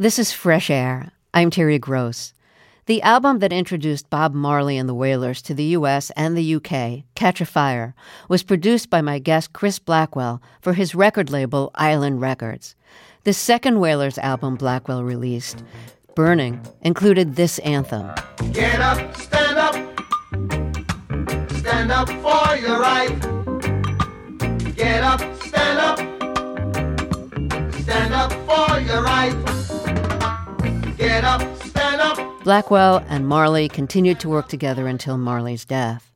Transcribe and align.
This 0.00 0.20
is 0.20 0.30
Fresh 0.30 0.70
Air. 0.70 1.10
I'm 1.34 1.50
Terry 1.50 1.80
Gross. 1.80 2.32
The 2.86 3.02
album 3.02 3.40
that 3.40 3.52
introduced 3.52 4.08
Bob 4.08 4.32
Marley 4.32 4.78
and 4.78 4.88
the 4.88 4.94
Wailers 4.94 5.42
to 5.42 5.54
the 5.54 5.74
US 5.74 6.10
and 6.10 6.36
the 6.36 6.54
UK, 6.54 7.02
Catch 7.16 7.40
a 7.40 7.44
Fire, 7.44 7.96
was 8.28 8.44
produced 8.44 8.90
by 8.90 9.00
my 9.00 9.18
guest 9.18 9.52
Chris 9.52 9.80
Blackwell 9.80 10.40
for 10.60 10.74
his 10.74 10.94
record 10.94 11.30
label 11.30 11.72
Island 11.74 12.20
Records. 12.20 12.76
The 13.24 13.32
second 13.32 13.80
Wailers 13.80 14.18
album 14.18 14.54
Blackwell 14.54 15.02
released, 15.02 15.64
Burning, 16.14 16.64
included 16.82 17.34
this 17.34 17.58
anthem 17.58 18.08
Get 18.52 18.80
up, 18.80 19.16
stand 19.16 19.58
up, 19.58 19.74
stand 21.58 21.90
up 21.90 22.08
for 22.08 22.56
your 22.56 22.78
right. 22.78 23.18
Get 24.76 25.02
up, 25.02 25.20
stand 25.42 25.80
up, 25.80 25.98
stand 27.82 28.14
up 28.14 28.32
for 28.46 28.78
your 28.78 29.02
right. 29.02 29.57
Get 31.18 31.24
up, 31.24 31.62
stand 31.64 32.00
up. 32.00 32.44
Blackwell 32.44 33.04
and 33.08 33.26
Marley 33.26 33.68
continued 33.68 34.20
to 34.20 34.28
work 34.28 34.46
together 34.46 34.86
until 34.86 35.18
Marley's 35.18 35.64
death. 35.64 36.07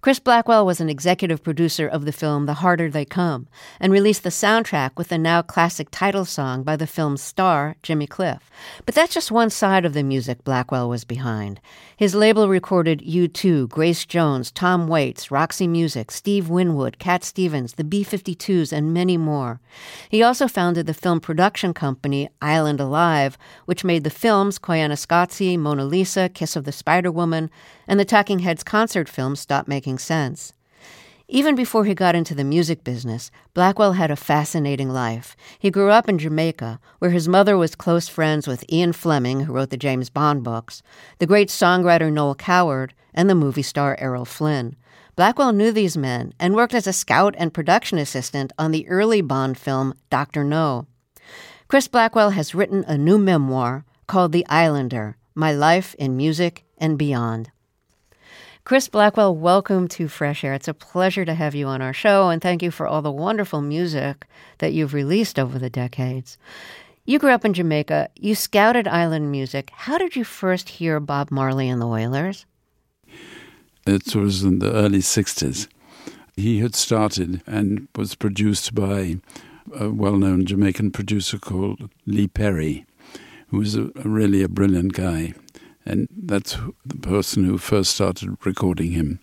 Chris 0.00 0.20
Blackwell 0.20 0.64
was 0.64 0.80
an 0.80 0.88
executive 0.88 1.42
producer 1.42 1.88
of 1.88 2.04
the 2.04 2.12
film 2.12 2.46
The 2.46 2.54
Harder 2.54 2.90
They 2.90 3.04
Come 3.04 3.48
and 3.80 3.92
released 3.92 4.22
the 4.22 4.28
soundtrack 4.28 4.90
with 4.96 5.08
the 5.08 5.18
now 5.18 5.42
classic 5.42 5.88
title 5.90 6.24
song 6.24 6.62
by 6.62 6.76
the 6.76 6.86
film's 6.86 7.22
star, 7.22 7.76
Jimmy 7.82 8.06
Cliff. 8.06 8.50
But 8.84 8.94
that's 8.94 9.14
just 9.14 9.32
one 9.32 9.50
side 9.50 9.84
of 9.84 9.94
the 9.94 10.02
music 10.02 10.44
Blackwell 10.44 10.88
was 10.88 11.04
behind. 11.04 11.60
His 11.96 12.14
label 12.14 12.48
recorded 12.48 13.00
U2, 13.00 13.68
Grace 13.68 14.04
Jones, 14.04 14.50
Tom 14.50 14.86
Waits, 14.86 15.30
Roxy 15.30 15.66
Music, 15.66 16.10
Steve 16.10 16.48
Winwood, 16.48 16.98
Cat 16.98 17.24
Stevens, 17.24 17.72
the 17.74 17.84
B 17.84 18.04
52s, 18.04 18.72
and 18.72 18.92
many 18.92 19.16
more. 19.16 19.60
He 20.08 20.22
also 20.22 20.46
founded 20.46 20.86
the 20.86 20.94
film 20.94 21.20
production 21.20 21.72
company 21.72 22.28
Island 22.42 22.80
Alive, 22.80 23.38
which 23.64 23.84
made 23.84 24.04
the 24.04 24.10
films 24.10 24.58
Koyaanisqatsi, 24.58 25.58
Mona 25.58 25.84
Lisa, 25.84 26.28
Kiss 26.28 26.54
of 26.54 26.64
the 26.64 26.72
Spider 26.72 27.10
Woman, 27.10 27.50
and 27.88 27.98
the 27.98 28.04
Talking 28.04 28.40
Heads 28.40 28.62
concert 28.62 29.08
film 29.08 29.36
Stop 29.36 29.66
Making 29.66 29.95
making 29.96 30.04
sense. 30.04 30.52
Even 31.28 31.56
before 31.56 31.84
he 31.84 31.94
got 31.94 32.14
into 32.14 32.34
the 32.36 32.44
music 32.44 32.84
business, 32.84 33.32
Blackwell 33.52 33.94
had 33.94 34.12
a 34.12 34.16
fascinating 34.16 34.90
life. 34.90 35.36
He 35.58 35.72
grew 35.72 35.90
up 35.90 36.08
in 36.08 36.18
Jamaica, 36.18 36.78
where 37.00 37.10
his 37.10 37.26
mother 37.26 37.56
was 37.56 37.74
close 37.74 38.08
friends 38.08 38.46
with 38.46 38.64
Ian 38.70 38.92
Fleming, 38.92 39.40
who 39.40 39.52
wrote 39.52 39.70
the 39.70 39.76
James 39.76 40.10
Bond 40.10 40.44
books, 40.44 40.82
the 41.18 41.26
great 41.26 41.48
songwriter 41.48 42.12
Noel 42.12 42.36
Coward, 42.36 42.94
and 43.12 43.28
the 43.28 43.34
movie 43.34 43.62
star 43.62 43.96
Errol 43.98 44.24
Flynn. 44.24 44.76
Blackwell 45.16 45.52
knew 45.52 45.72
these 45.72 45.96
men 45.96 46.32
and 46.38 46.54
worked 46.54 46.74
as 46.74 46.86
a 46.86 46.92
scout 46.92 47.34
and 47.38 47.52
production 47.52 47.98
assistant 47.98 48.52
on 48.56 48.70
the 48.70 48.86
early 48.86 49.22
Bond 49.22 49.58
film 49.58 49.94
Dr. 50.10 50.44
No. 50.44 50.86
Chris 51.68 51.88
Blackwell 51.88 52.30
has 52.30 52.54
written 52.54 52.84
a 52.86 52.96
new 52.96 53.18
memoir 53.18 53.84
called 54.06 54.30
The 54.30 54.46
Islander 54.46 55.16
My 55.34 55.52
Life 55.52 55.96
in 55.98 56.16
Music 56.16 56.64
and 56.78 56.96
Beyond. 56.96 57.50
Chris 58.66 58.88
Blackwell, 58.88 59.36
welcome 59.36 59.86
to 59.86 60.08
Fresh 60.08 60.42
Air. 60.42 60.52
It's 60.52 60.66
a 60.66 60.74
pleasure 60.74 61.24
to 61.24 61.34
have 61.34 61.54
you 61.54 61.68
on 61.68 61.80
our 61.80 61.92
show, 61.92 62.30
and 62.30 62.42
thank 62.42 62.64
you 62.64 62.72
for 62.72 62.84
all 62.84 63.00
the 63.00 63.12
wonderful 63.12 63.62
music 63.62 64.26
that 64.58 64.72
you've 64.72 64.92
released 64.92 65.38
over 65.38 65.56
the 65.56 65.70
decades. 65.70 66.36
You 67.04 67.20
grew 67.20 67.30
up 67.30 67.44
in 67.44 67.54
Jamaica. 67.54 68.08
You 68.16 68.34
scouted 68.34 68.88
island 68.88 69.30
music. 69.30 69.70
How 69.72 69.98
did 69.98 70.16
you 70.16 70.24
first 70.24 70.68
hear 70.68 70.98
Bob 70.98 71.30
Marley 71.30 71.68
and 71.68 71.80
the 71.80 71.86
Wailers? 71.86 72.44
It 73.86 74.16
was 74.16 74.42
in 74.42 74.58
the 74.58 74.72
early 74.72 74.98
60s. 74.98 75.68
He 76.34 76.58
had 76.58 76.74
started 76.74 77.42
and 77.46 77.86
was 77.94 78.16
produced 78.16 78.74
by 78.74 79.20
a 79.78 79.90
well 79.90 80.16
known 80.16 80.44
Jamaican 80.44 80.90
producer 80.90 81.38
called 81.38 81.88
Lee 82.04 82.26
Perry, 82.26 82.84
who 83.46 83.58
was 83.58 83.76
a, 83.76 83.92
really 84.04 84.42
a 84.42 84.48
brilliant 84.48 84.92
guy 84.92 85.34
and 85.86 86.08
that's 86.10 86.58
the 86.84 86.96
person 86.96 87.44
who 87.44 87.58
first 87.58 87.92
started 87.94 88.36
recording 88.44 88.92
him. 88.92 89.20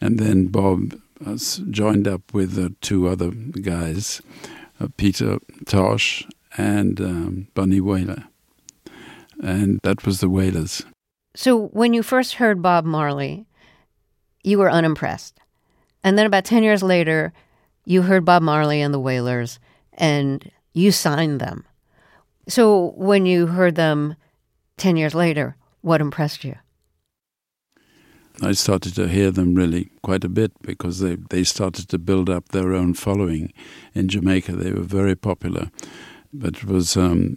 And 0.00 0.18
then 0.18 0.46
Bob 0.46 0.94
joined 1.70 2.08
up 2.08 2.32
with 2.32 2.58
uh, 2.58 2.70
two 2.80 3.08
other 3.08 3.30
guys, 3.30 4.22
uh, 4.80 4.88
Peter 4.96 5.38
Tosh 5.66 6.26
and 6.56 7.00
um, 7.00 7.48
Bunny 7.54 7.80
Wailer. 7.80 8.24
And 9.42 9.80
that 9.82 10.06
was 10.06 10.20
the 10.20 10.28
Wailers. 10.28 10.84
So 11.34 11.66
when 11.68 11.94
you 11.94 12.02
first 12.02 12.34
heard 12.34 12.62
Bob 12.62 12.84
Marley, 12.84 13.46
you 14.44 14.58
were 14.58 14.70
unimpressed. 14.70 15.38
And 16.04 16.18
then 16.18 16.26
about 16.26 16.44
10 16.44 16.62
years 16.62 16.82
later, 16.82 17.32
you 17.84 18.02
heard 18.02 18.24
Bob 18.24 18.42
Marley 18.42 18.80
and 18.80 18.92
the 18.92 19.00
Wailers 19.00 19.58
and 19.94 20.50
you 20.72 20.92
signed 20.92 21.40
them. 21.40 21.64
So 22.48 22.92
when 22.96 23.26
you 23.26 23.46
heard 23.46 23.74
them 23.74 24.16
10 24.78 24.96
years 24.96 25.14
later, 25.14 25.56
what 25.82 26.00
impressed 26.00 26.44
you? 26.44 26.56
I 28.40 28.52
started 28.52 28.94
to 28.94 29.08
hear 29.08 29.30
them 29.30 29.54
really 29.54 29.90
quite 30.02 30.24
a 30.24 30.28
bit 30.28 30.52
because 30.62 31.00
they, 31.00 31.16
they 31.16 31.44
started 31.44 31.88
to 31.90 31.98
build 31.98 32.30
up 32.30 32.48
their 32.48 32.72
own 32.72 32.94
following 32.94 33.52
in 33.94 34.08
Jamaica. 34.08 34.52
They 34.52 34.72
were 34.72 34.82
very 34.82 35.14
popular. 35.14 35.70
But 36.32 36.56
it 36.56 36.64
was, 36.64 36.96
um, 36.96 37.36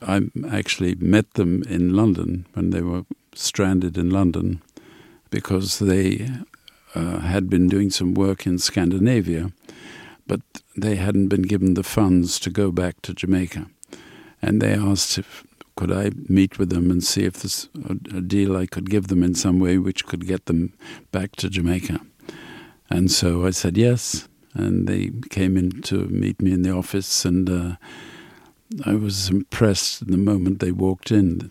I 0.00 0.22
actually 0.50 0.94
met 0.94 1.34
them 1.34 1.64
in 1.68 1.94
London 1.96 2.46
when 2.52 2.70
they 2.70 2.82
were 2.82 3.04
stranded 3.34 3.98
in 3.98 4.10
London 4.10 4.62
because 5.30 5.80
they 5.80 6.28
uh, 6.94 7.18
had 7.20 7.50
been 7.50 7.68
doing 7.68 7.90
some 7.90 8.14
work 8.14 8.46
in 8.46 8.58
Scandinavia, 8.58 9.50
but 10.26 10.40
they 10.76 10.96
hadn't 10.96 11.28
been 11.28 11.42
given 11.42 11.74
the 11.74 11.82
funds 11.82 12.38
to 12.40 12.50
go 12.50 12.70
back 12.70 13.02
to 13.02 13.14
Jamaica. 13.14 13.66
And 14.40 14.60
they 14.60 14.74
asked 14.74 15.18
if 15.18 15.44
could 15.76 15.92
I 15.92 16.10
meet 16.28 16.58
with 16.58 16.70
them 16.70 16.90
and 16.90 17.02
see 17.02 17.24
if 17.24 17.34
there's 17.34 17.68
a, 17.88 18.20
deal 18.20 18.56
I 18.56 18.66
could 18.66 18.90
give 18.90 19.08
them 19.08 19.22
in 19.22 19.34
some 19.34 19.58
way 19.58 19.78
which 19.78 20.06
could 20.06 20.26
get 20.26 20.46
them 20.46 20.72
back 21.10 21.36
to 21.36 21.48
Jamaica? 21.48 22.00
And 22.90 23.10
so 23.10 23.46
I 23.46 23.50
said 23.50 23.76
yes, 23.76 24.28
and 24.54 24.86
they 24.86 25.10
came 25.30 25.56
in 25.56 25.82
to 25.82 26.06
meet 26.08 26.42
me 26.42 26.52
in 26.52 26.62
the 26.62 26.72
office, 26.72 27.24
and 27.24 27.48
uh, 27.48 27.76
I 28.84 28.94
was 28.94 29.30
impressed 29.30 30.06
the 30.06 30.18
moment 30.18 30.58
they 30.58 30.72
walked 30.72 31.10
in. 31.10 31.50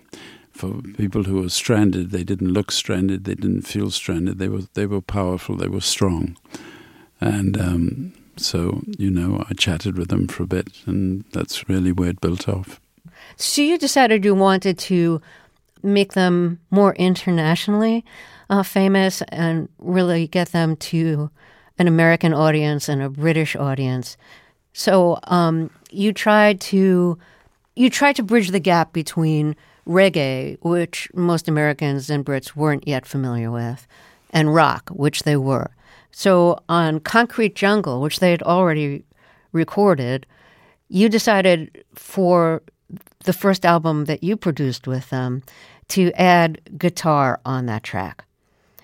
For 0.52 0.82
people 0.98 1.24
who 1.24 1.42
were 1.42 1.50
stranded, 1.50 2.12
they 2.12 2.24
didn't 2.24 2.54
look 2.54 2.72
stranded, 2.72 3.24
they 3.24 3.34
didn't 3.34 3.64
feel 3.64 3.90
stranded. 3.90 4.38
They 4.38 4.50
were 4.50 4.64
they 4.76 4.86
were 4.86 5.02
powerful, 5.02 5.56
they 5.56 5.68
were 5.68 5.82
strong, 5.82 6.38
and 7.20 7.60
um, 7.60 8.14
so 8.38 8.82
you 9.00 9.10
know 9.10 9.44
I 9.50 9.54
chatted 9.54 9.98
with 9.98 10.10
them 10.10 10.28
for 10.28 10.44
a 10.44 10.48
bit, 10.48 10.68
and 10.86 11.24
that's 11.32 11.68
really 11.68 11.92
where 11.92 12.10
it 12.10 12.22
built 12.22 12.48
off. 12.48 12.80
So 13.36 13.62
you 13.62 13.78
decided 13.78 14.26
you 14.26 14.36
wanted 14.36 14.78
to 14.80 15.22
make 15.84 16.14
them 16.14 16.60
more 16.70 16.94
internationally 16.96 18.06
uh, 18.50 18.64
famous 18.64 19.22
and 19.30 19.70
really 19.80 20.28
get 20.28 20.50
them 20.50 20.76
to 20.76 21.32
an 21.78 21.88
American 21.88 22.34
audience 22.34 22.90
and 22.90 23.02
a 23.02 23.10
British 23.10 23.56
audience. 23.56 24.18
So 24.74 25.20
um, 25.24 25.72
you 25.90 26.14
tried 26.14 26.62
to 26.62 27.18
you 27.76 27.90
tried 27.90 28.18
to 28.18 28.24
bridge 28.24 28.50
the 28.50 28.60
gap 28.60 28.94
between 28.94 29.56
reggae, 29.88 30.58
which 30.62 31.10
most 31.14 31.48
Americans 31.48 32.10
and 32.10 32.26
Brits 32.26 32.56
weren't 32.56 32.88
yet 32.88 33.06
familiar 33.06 33.50
with, 33.50 33.88
and 34.32 34.54
rock, 34.54 34.90
which 34.90 35.24
they 35.24 35.38
were. 35.38 35.72
So 36.12 36.62
on 36.68 37.00
Concrete 37.00 37.56
Jungle, 37.56 38.02
which 38.02 38.20
they 38.20 38.32
had 38.32 38.44
already 38.44 39.06
recorded, 39.54 40.26
you 40.90 41.08
decided 41.08 41.84
for 41.96 42.62
the 43.24 43.34
first 43.34 43.66
album 43.66 44.06
that 44.06 44.24
you 44.24 44.36
produced 44.36 44.88
with 44.88 45.10
them 45.10 45.44
to 45.90 46.12
add 46.14 46.60
guitar 46.78 47.40
on 47.46 47.66
that 47.66 47.84
track. 47.84 48.26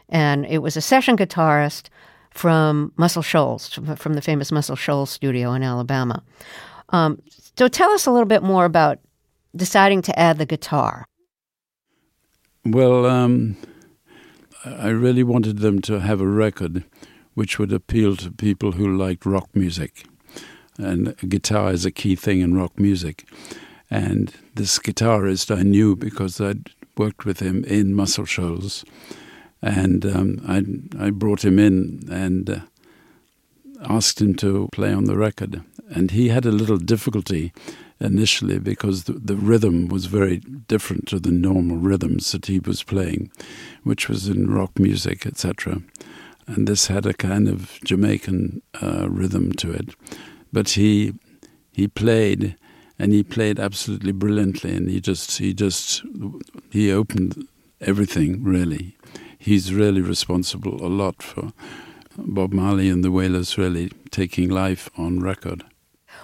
And 0.10 0.46
it 0.46 0.60
was 0.60 0.78
a 0.78 0.82
session 0.82 1.18
guitarist 1.18 1.90
from 2.32 2.92
Muscle 2.98 3.22
Shoals, 3.22 3.80
from 3.96 4.14
the 4.14 4.22
famous 4.22 4.52
Muscle 4.52 4.76
Shoals 4.76 5.10
studio 5.10 5.54
in 5.54 5.64
Alabama. 5.64 6.24
Um, 6.90 7.22
so 7.58 7.68
tell 7.68 7.92
us 7.92 8.06
a 8.06 8.12
little 8.12 8.28
bit 8.28 8.44
more 8.44 8.66
about 8.66 9.00
deciding 9.56 10.02
to 10.04 10.20
add 10.20 10.38
the 10.38 10.46
guitar. 10.46 11.06
Well, 12.64 13.06
um, 13.06 13.58
I 14.66 14.90
really 14.90 15.24
wanted 15.24 15.60
them 15.60 15.82
to 15.84 16.00
have 16.00 16.22
a 16.22 16.28
record 16.28 16.84
which 17.34 17.60
would 17.60 17.72
appeal 17.72 18.16
to 18.16 18.32
people 18.32 18.74
who 18.74 18.98
liked 18.98 19.26
rock 19.26 19.50
music. 19.54 20.06
And 20.78 21.16
guitar 21.30 21.72
is 21.72 21.86
a 21.86 21.92
key 21.92 22.16
thing 22.16 22.40
in 22.40 22.56
rock 22.56 22.80
music. 22.80 23.28
And 23.90 24.34
this 24.56 24.80
guitarist 24.80 25.56
I 25.56 25.64
knew 25.64 25.96
because 25.96 26.42
I'd 26.42 26.72
worked 26.98 27.26
with 27.26 27.40
him 27.40 27.64
in 27.66 27.94
Muscle 27.94 28.26
Shoals. 28.26 28.84
And 29.62 30.06
um, 30.06 30.42
I, 30.48 31.06
I 31.06 31.10
brought 31.10 31.46
him 31.46 31.60
in 31.60 32.08
and 32.12 32.50
uh, 32.50 32.60
asked 33.84 34.22
him 34.22 34.36
to 34.36 34.70
play 34.72 34.94
on 34.94 35.06
the 35.06 35.18
record. 35.18 35.64
And 35.90 36.12
he 36.12 36.30
had 36.30 36.46
a 36.46 36.52
little 36.52 36.78
difficulty 36.78 37.54
initially 38.00 38.60
because 38.60 39.06
the, 39.06 39.14
the 39.14 39.36
rhythm 39.36 39.88
was 39.88 40.06
very 40.06 40.38
different 40.38 41.08
to 41.08 41.20
the 41.20 41.32
normal 41.32 41.78
rhythms 41.78 42.32
that 42.32 42.46
he 42.46 42.60
was 42.60 42.84
playing, 42.84 43.32
which 43.84 44.10
was 44.10 44.28
in 44.28 44.54
rock 44.54 44.78
music, 44.78 45.26
etc. 45.26 45.82
And 46.46 46.68
this 46.68 46.88
had 46.88 47.06
a 47.06 47.14
kind 47.14 47.48
of 47.48 47.80
Jamaican 47.84 48.62
uh, 48.82 49.10
rhythm 49.10 49.54
to 49.54 49.72
it. 49.72 49.96
But 50.54 50.70
he 50.70 51.14
he 51.74 51.88
played 51.88 52.56
and 53.00 53.14
he 53.14 53.24
played 53.24 53.60
absolutely 53.60 54.12
brilliantly. 54.12 54.76
And 54.76 54.90
he 54.90 55.00
just 55.00 55.38
he 55.38 55.54
just 55.54 56.04
he 56.72 56.92
opened 56.92 57.48
everything 57.82 58.44
really. 58.44 58.96
He's 59.38 59.74
really 59.74 60.02
responsible 60.02 60.84
a 60.86 60.90
lot 60.90 61.22
for 61.22 61.54
Bob 62.18 62.52
Marley 62.52 62.90
and 62.90 63.04
the 63.04 63.12
Wailers 63.12 63.58
really 63.58 63.92
taking 64.12 64.50
life 64.50 64.90
on 64.98 65.20
record. 65.20 65.64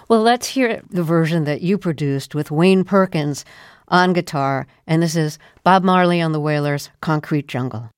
Well, 0.08 0.22
let's 0.22 0.48
hear 0.48 0.82
the 0.90 1.04
version 1.04 1.44
that 1.44 1.62
you 1.62 1.78
produced 1.78 2.34
with 2.34 2.50
Wayne 2.50 2.84
Perkins 2.84 3.44
on 3.88 4.12
guitar, 4.12 4.66
and 4.86 5.02
this 5.02 5.16
is 5.16 5.38
Bob 5.62 5.84
Marley 5.84 6.20
on 6.20 6.32
the 6.32 6.40
Wailers' 6.40 6.90
Concrete 7.00 7.46
Jungle. 7.46 7.90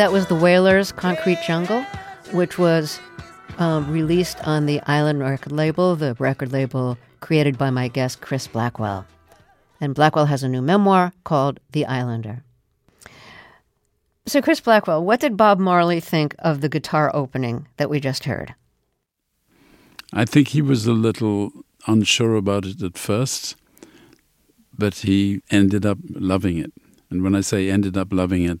That 0.00 0.12
was 0.12 0.28
the 0.28 0.34
Wailers' 0.34 0.92
Concrete 0.92 1.42
Jungle, 1.46 1.82
which 2.32 2.58
was 2.58 2.98
um, 3.58 3.92
released 3.92 4.42
on 4.48 4.64
the 4.64 4.80
Island 4.86 5.20
record 5.20 5.52
label, 5.52 5.94
the 5.94 6.16
record 6.18 6.52
label 6.52 6.96
created 7.20 7.58
by 7.58 7.68
my 7.68 7.88
guest 7.88 8.22
Chris 8.22 8.46
Blackwell. 8.46 9.04
And 9.78 9.94
Blackwell 9.94 10.24
has 10.24 10.42
a 10.42 10.48
new 10.48 10.62
memoir 10.62 11.12
called 11.24 11.60
The 11.72 11.84
Islander. 11.84 12.42
So, 14.24 14.40
Chris 14.40 14.58
Blackwell, 14.60 15.04
what 15.04 15.20
did 15.20 15.36
Bob 15.36 15.58
Marley 15.58 16.00
think 16.00 16.34
of 16.38 16.62
the 16.62 16.70
guitar 16.70 17.10
opening 17.12 17.68
that 17.76 17.90
we 17.90 18.00
just 18.00 18.24
heard? 18.24 18.54
I 20.14 20.24
think 20.24 20.48
he 20.48 20.62
was 20.62 20.86
a 20.86 20.94
little 20.94 21.52
unsure 21.86 22.36
about 22.36 22.64
it 22.64 22.82
at 22.82 22.96
first, 22.96 23.54
but 24.78 24.94
he 25.00 25.42
ended 25.50 25.84
up 25.84 25.98
loving 26.08 26.56
it. 26.56 26.72
And 27.10 27.22
when 27.22 27.34
I 27.34 27.42
say 27.42 27.68
ended 27.68 27.98
up 27.98 28.14
loving 28.14 28.44
it, 28.44 28.60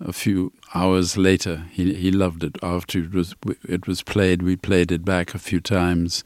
a 0.00 0.12
few 0.12 0.52
hours 0.74 1.16
later, 1.16 1.66
he 1.70 1.94
he 1.94 2.10
loved 2.10 2.44
it. 2.44 2.58
After 2.62 2.98
it 2.98 3.12
was 3.12 3.34
it 3.68 3.86
was 3.86 4.02
played, 4.02 4.42
we 4.42 4.56
played 4.56 4.92
it 4.92 5.04
back 5.04 5.34
a 5.34 5.38
few 5.38 5.60
times, 5.60 6.24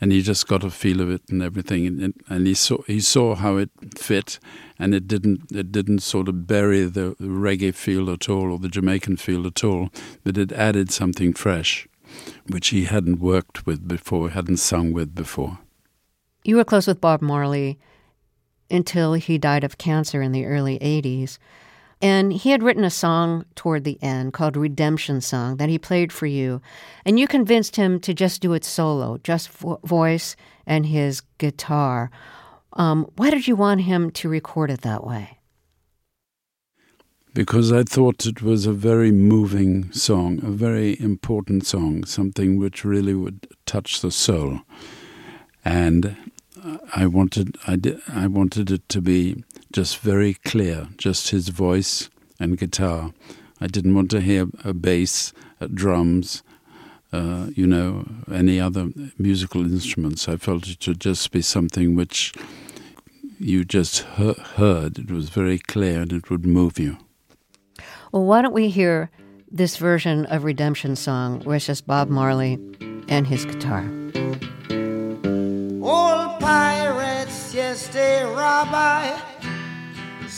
and 0.00 0.12
he 0.12 0.22
just 0.22 0.46
got 0.46 0.64
a 0.64 0.70
feel 0.70 1.00
of 1.00 1.10
it 1.10 1.22
and 1.28 1.42
everything. 1.42 1.86
And, 1.86 2.14
and 2.28 2.46
he 2.46 2.54
saw 2.54 2.82
he 2.86 3.00
saw 3.00 3.34
how 3.34 3.56
it 3.56 3.70
fit, 3.96 4.38
and 4.78 4.94
it 4.94 5.08
didn't 5.08 5.50
it 5.52 5.72
didn't 5.72 6.00
sort 6.00 6.28
of 6.28 6.46
bury 6.46 6.84
the, 6.84 7.16
the 7.18 7.26
reggae 7.26 7.74
feel 7.74 8.10
at 8.10 8.28
all 8.28 8.52
or 8.52 8.58
the 8.58 8.68
Jamaican 8.68 9.16
feel 9.16 9.46
at 9.46 9.64
all, 9.64 9.90
but 10.24 10.38
it 10.38 10.52
added 10.52 10.90
something 10.90 11.32
fresh, 11.32 11.88
which 12.48 12.68
he 12.68 12.84
hadn't 12.84 13.20
worked 13.20 13.66
with 13.66 13.86
before, 13.86 14.30
hadn't 14.30 14.58
sung 14.58 14.92
with 14.92 15.14
before. 15.14 15.58
You 16.44 16.56
were 16.56 16.64
close 16.64 16.86
with 16.86 17.00
Bob 17.00 17.20
Marley 17.20 17.78
until 18.70 19.14
he 19.14 19.38
died 19.38 19.64
of 19.64 19.78
cancer 19.78 20.22
in 20.22 20.32
the 20.32 20.46
early 20.46 20.78
80s. 20.78 21.38
And 22.00 22.32
he 22.32 22.50
had 22.50 22.62
written 22.62 22.84
a 22.84 22.90
song 22.90 23.44
toward 23.56 23.82
the 23.84 23.98
end 24.02 24.32
called 24.32 24.56
Redemption 24.56 25.20
Song 25.20 25.56
that 25.56 25.68
he 25.68 25.78
played 25.78 26.12
for 26.12 26.26
you. 26.26 26.60
And 27.04 27.18
you 27.18 27.26
convinced 27.26 27.74
him 27.74 27.98
to 28.00 28.14
just 28.14 28.40
do 28.40 28.52
it 28.52 28.64
solo, 28.64 29.18
just 29.24 29.48
vo- 29.48 29.80
voice 29.84 30.36
and 30.64 30.86
his 30.86 31.22
guitar. 31.38 32.10
Um, 32.74 33.10
why 33.16 33.30
did 33.30 33.48
you 33.48 33.56
want 33.56 33.80
him 33.80 34.10
to 34.12 34.28
record 34.28 34.70
it 34.70 34.82
that 34.82 35.04
way? 35.04 35.38
Because 37.34 37.72
I 37.72 37.82
thought 37.82 38.26
it 38.26 38.42
was 38.42 38.66
a 38.66 38.72
very 38.72 39.10
moving 39.10 39.90
song, 39.92 40.40
a 40.42 40.50
very 40.50 41.00
important 41.00 41.66
song, 41.66 42.04
something 42.04 42.58
which 42.58 42.84
really 42.84 43.14
would 43.14 43.48
touch 43.66 44.00
the 44.00 44.10
soul. 44.10 44.60
And 45.64 46.16
I 46.94 47.06
wanted, 47.06 47.56
I, 47.66 47.76
did, 47.76 48.00
I 48.08 48.26
wanted 48.26 48.70
it 48.70 48.88
to 48.88 49.00
be 49.00 49.44
just 49.72 49.98
very 49.98 50.34
clear, 50.34 50.88
just 50.96 51.30
his 51.30 51.48
voice 51.48 52.08
and 52.40 52.58
guitar. 52.58 53.12
I 53.60 53.66
didn't 53.66 53.94
want 53.94 54.10
to 54.12 54.20
hear 54.20 54.46
a 54.64 54.72
bass, 54.72 55.32
uh, 55.60 55.66
drums, 55.72 56.42
uh, 57.12 57.48
you 57.54 57.66
know, 57.66 58.06
any 58.32 58.60
other 58.60 58.90
musical 59.18 59.62
instruments. 59.64 60.28
I 60.28 60.36
felt 60.36 60.68
it 60.68 60.82
should 60.82 61.00
just 61.00 61.30
be 61.32 61.42
something 61.42 61.94
which 61.96 62.32
you 63.38 63.64
just 63.64 64.04
he- 64.16 64.34
heard. 64.56 64.98
It 64.98 65.10
was 65.10 65.28
very 65.30 65.58
clear 65.58 66.02
and 66.02 66.12
it 66.12 66.30
would 66.30 66.46
move 66.46 66.78
you. 66.78 66.98
Well, 68.12 68.24
why 68.24 68.42
don't 68.42 68.54
we 68.54 68.68
hear 68.68 69.10
this 69.50 69.76
version 69.76 70.26
of 70.26 70.44
Redemption 70.44 70.96
Song 70.96 71.40
where 71.40 71.56
it's 71.56 71.66
just 71.66 71.86
Bob 71.86 72.08
Marley 72.08 72.58
and 73.08 73.26
his 73.26 73.44
guitar? 73.44 73.84
All 75.82 76.38
pirates, 76.38 77.54
yes, 77.54 77.88
they 77.88 78.22
rob 78.24 78.68
I 78.72 79.20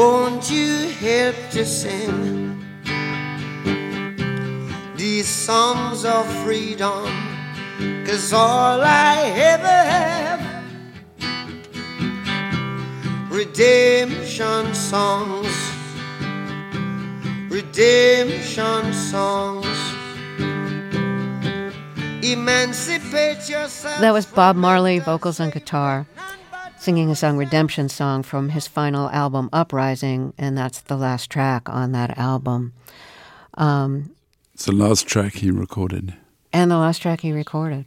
Won't 0.00 0.50
you 0.50 0.88
help 0.98 1.36
to 1.50 1.62
sing 1.66 2.58
these 4.96 5.28
songs 5.28 6.06
of 6.06 6.24
freedom? 6.42 7.04
Cause 8.06 8.32
all 8.32 8.80
I 8.80 9.30
ever 9.52 9.78
have 9.94 10.40
redemption 13.30 14.72
songs, 14.72 15.54
redemption 17.50 18.94
songs. 18.94 19.66
Emancipate 22.24 23.50
yourself. 23.50 24.00
That 24.00 24.14
was 24.14 24.24
Bob 24.24 24.56
Marley, 24.56 24.98
vocals 24.98 25.40
and 25.40 25.52
guitar 25.52 26.06
singing 26.80 27.10
a 27.10 27.14
song 27.14 27.36
Redemption 27.36 27.90
Song 27.90 28.22
from 28.22 28.48
his 28.48 28.66
final 28.66 29.10
album 29.10 29.50
Uprising, 29.52 30.32
and 30.38 30.56
that's 30.56 30.80
the 30.80 30.96
last 30.96 31.30
track 31.30 31.68
on 31.68 31.92
that 31.92 32.16
album. 32.16 32.72
Um, 33.54 34.16
it's 34.54 34.64
the 34.64 34.72
last 34.72 35.06
track 35.06 35.34
he 35.34 35.50
recorded. 35.50 36.14
And 36.54 36.70
the 36.70 36.78
last 36.78 37.02
track 37.02 37.20
he 37.20 37.32
recorded. 37.32 37.84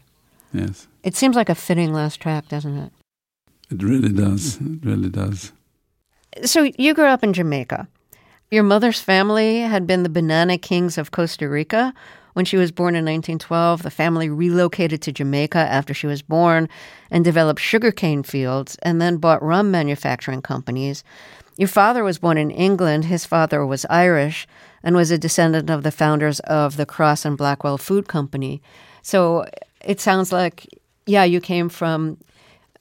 Yes. 0.53 0.88
It 1.03 1.15
seems 1.15 1.35
like 1.35 1.50
a 1.50 1.55
fitting 1.55 1.91
last 1.91 2.21
track, 2.21 2.47
doesn't 2.47 2.77
it? 2.77 2.91
It 3.71 3.81
really 3.81 4.13
does. 4.13 4.57
It 4.62 4.85
really 4.85 5.09
does. 5.09 5.51
So 6.45 6.69
you 6.77 6.93
grew 6.93 7.07
up 7.07 7.23
in 7.23 7.33
Jamaica. 7.33 7.88
Your 8.51 8.63
mother's 8.63 9.00
family 9.01 9.62
had 9.62 9.88
been 9.88 10.03
the 10.03 10.09
banana 10.09 10.59
kings 10.59 11.00
of 11.00 11.09
Costa 11.09 11.50
Rica. 11.50 11.95
When 12.33 12.45
she 12.45 12.57
was 12.57 12.71
born 12.71 12.95
in 12.95 13.05
1912, 13.05 13.83
the 13.83 13.91
family 13.91 14.29
relocated 14.29 15.01
to 15.03 15.11
Jamaica 15.11 15.59
after 15.59 15.93
she 15.93 16.07
was 16.07 16.21
born 16.21 16.67
and 17.11 17.23
developed 17.23 17.61
sugarcane 17.61 18.23
fields 18.23 18.77
and 18.81 18.99
then 18.99 19.17
bought 19.17 19.43
rum 19.43 19.71
manufacturing 19.71 20.41
companies. 20.41 21.03
Your 21.57 21.67
father 21.67 22.03
was 22.03 22.17
born 22.17 22.37
in 22.37 22.49
England. 22.49 23.05
His 23.05 23.25
father 23.25 23.65
was 23.65 23.85
Irish 23.89 24.47
and 24.83 24.95
was 24.95 25.11
a 25.11 25.17
descendant 25.17 25.69
of 25.69 25.83
the 25.83 25.91
founders 25.91 26.39
of 26.41 26.77
the 26.77 26.85
Crosse 26.85 27.25
and 27.25 27.37
Blackwell 27.37 27.77
Food 27.77 28.07
Company. 28.07 28.61
So 29.03 29.45
it 29.81 30.01
sounds 30.01 30.31
like, 30.31 30.67
yeah, 31.05 31.23
you 31.23 31.39
came 31.39 31.69
from, 31.69 32.17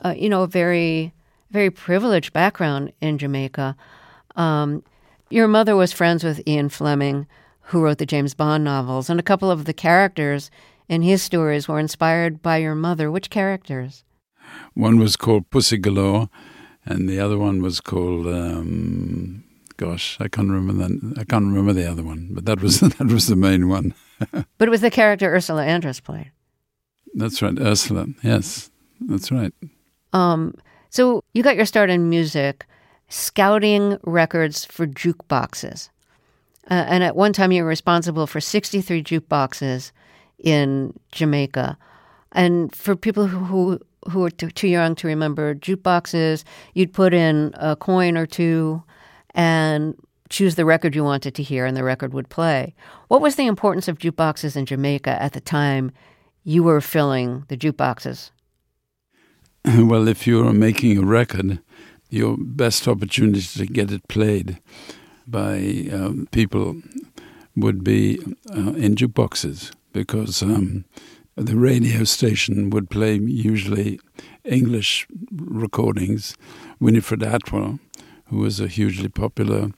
uh, 0.02 0.14
you 0.16 0.28
know, 0.28 0.42
a 0.42 0.48
very, 0.48 1.12
very 1.50 1.70
privileged 1.70 2.32
background 2.32 2.92
in 3.00 3.18
Jamaica. 3.18 3.76
Um, 4.36 4.82
your 5.28 5.48
mother 5.48 5.76
was 5.76 5.92
friends 5.92 6.24
with 6.24 6.46
Ian 6.46 6.68
Fleming, 6.68 7.26
who 7.66 7.82
wrote 7.82 7.98
the 7.98 8.06
James 8.06 8.34
Bond 8.34 8.64
novels, 8.64 9.08
and 9.08 9.18
a 9.18 9.22
couple 9.22 9.50
of 9.50 9.64
the 9.64 9.72
characters 9.72 10.50
in 10.88 11.02
his 11.02 11.22
stories 11.22 11.68
were 11.68 11.78
inspired 11.78 12.42
by 12.42 12.58
your 12.58 12.74
mother. 12.74 13.10
Which 13.10 13.30
characters? 13.30 14.04
One 14.74 14.98
was 14.98 15.16
called 15.16 15.50
Pussy 15.50 15.78
Galore, 15.78 16.28
and 16.84 17.08
the 17.08 17.20
other 17.20 17.38
one 17.38 17.62
was 17.62 17.80
called. 17.80 18.26
Um, 18.26 19.44
gosh, 19.76 20.16
I 20.20 20.28
can't 20.28 20.50
remember 20.50 20.86
that. 20.86 21.14
I 21.18 21.24
can't 21.24 21.46
remember 21.46 21.72
the 21.72 21.90
other 21.90 22.02
one, 22.02 22.28
but 22.32 22.44
that 22.46 22.60
was 22.60 22.80
that 22.80 23.06
was 23.06 23.26
the 23.26 23.36
main 23.36 23.68
one. 23.68 23.94
but 24.32 24.68
it 24.68 24.70
was 24.70 24.80
the 24.80 24.90
character 24.90 25.34
Ursula 25.34 25.64
Andress 25.64 26.02
played. 26.02 26.30
That's 27.14 27.42
right, 27.42 27.58
Ursula. 27.58 28.06
Yes, 28.22 28.70
that's 29.00 29.30
right. 29.30 29.52
Um, 30.12 30.54
so 30.90 31.24
you 31.34 31.42
got 31.42 31.56
your 31.56 31.66
start 31.66 31.90
in 31.90 32.08
music, 32.08 32.66
scouting 33.08 33.98
records 34.04 34.64
for 34.64 34.86
jukeboxes, 34.86 35.90
uh, 36.70 36.84
and 36.88 37.02
at 37.02 37.16
one 37.16 37.32
time 37.32 37.52
you 37.52 37.62
were 37.62 37.68
responsible 37.68 38.26
for 38.26 38.40
sixty-three 38.40 39.02
jukeboxes 39.02 39.92
in 40.38 40.92
Jamaica. 41.12 41.78
And 42.32 42.74
for 42.74 42.96
people 42.96 43.26
who, 43.26 43.78
who 44.10 44.24
are 44.24 44.30
too, 44.30 44.50
too 44.50 44.68
young 44.68 44.94
to 44.96 45.06
remember 45.06 45.54
jukeboxes, 45.54 46.44
you'd 46.74 46.92
put 46.92 47.14
in 47.14 47.52
a 47.54 47.76
coin 47.76 48.16
or 48.16 48.26
two 48.26 48.82
and 49.34 49.94
choose 50.30 50.54
the 50.54 50.64
record 50.64 50.94
you 50.94 51.04
wanted 51.04 51.34
to 51.34 51.42
hear, 51.42 51.66
and 51.66 51.76
the 51.76 51.84
record 51.84 52.14
would 52.14 52.28
play. 52.28 52.74
What 53.08 53.20
was 53.20 53.36
the 53.36 53.46
importance 53.46 53.86
of 53.86 53.98
jukeboxes 53.98 54.56
in 54.56 54.66
Jamaica 54.66 55.22
at 55.22 55.34
the 55.34 55.40
time 55.40 55.92
you 56.42 56.62
were 56.62 56.80
filling 56.80 57.44
the 57.48 57.56
jukeboxes? 57.56 58.30
Well, 59.64 60.08
if 60.08 60.26
you 60.26 60.42
were 60.42 60.52
making 60.52 60.98
a 60.98 61.02
record, 61.02 61.60
your 62.10 62.36
best 62.36 62.88
opportunity 62.88 63.42
to 63.58 63.66
get 63.66 63.92
it 63.92 64.08
played 64.08 64.58
by 65.26 65.88
um, 65.92 66.28
people 66.30 66.82
would 67.56 67.84
be 67.84 68.18
uh, 68.50 68.72
in 68.74 68.94
jukeboxes 68.94 69.72
because 69.92 70.42
um, 70.42 70.84
the 71.36 71.56
radio 71.56 72.04
station 72.04 72.70
would 72.70 72.90
play 72.90 73.14
usually 73.16 74.00
English 74.44 75.06
recordings. 75.30 76.36
Winifred 76.80 77.22
Atwell, 77.22 77.78
who 78.26 78.38
was 78.38 78.60
a 78.60 78.66
hugely 78.66 79.08
popular 79.08 79.70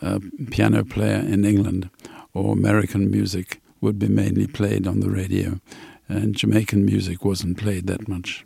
uh, 0.00 0.18
piano 0.50 0.84
player 0.84 1.18
in 1.18 1.44
England, 1.44 1.90
or 2.32 2.52
American 2.52 3.10
music 3.10 3.60
would 3.80 3.98
be 3.98 4.08
mainly 4.08 4.46
played 4.46 4.86
on 4.86 5.00
the 5.00 5.10
radio, 5.10 5.60
and 6.08 6.36
Jamaican 6.36 6.84
music 6.84 7.24
wasn't 7.24 7.58
played 7.58 7.86
that 7.86 8.08
much. 8.08 8.44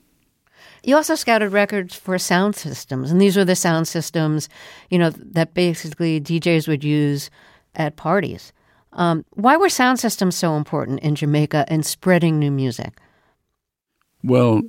You 0.89 0.97
also 0.97 1.17
scouted 1.17 1.53
records 1.53 1.95
for 1.95 2.19
sound 2.19 2.57
systems, 2.57 3.11
and 3.11 3.21
these 3.21 3.37
were 3.37 3.45
the 3.45 3.55
sound 3.55 3.87
systems, 3.87 4.49
you 4.89 4.99
know, 4.99 5.11
that 5.11 5.53
basically 5.53 6.19
DJs 6.19 6.67
would 6.67 6.83
use 6.83 7.29
at 7.75 7.97
parties. 7.97 8.55
Um, 8.95 9.27
why 9.35 9.59
were 9.59 9.69
sound 9.69 10.01
systems 10.01 10.35
so 10.35 10.57
important 10.57 11.01
in 11.01 11.15
Jamaica 11.15 11.67
in 11.69 11.83
spreading 11.83 12.39
new 12.39 12.51
music? 12.51 12.99
Well, 14.25 14.63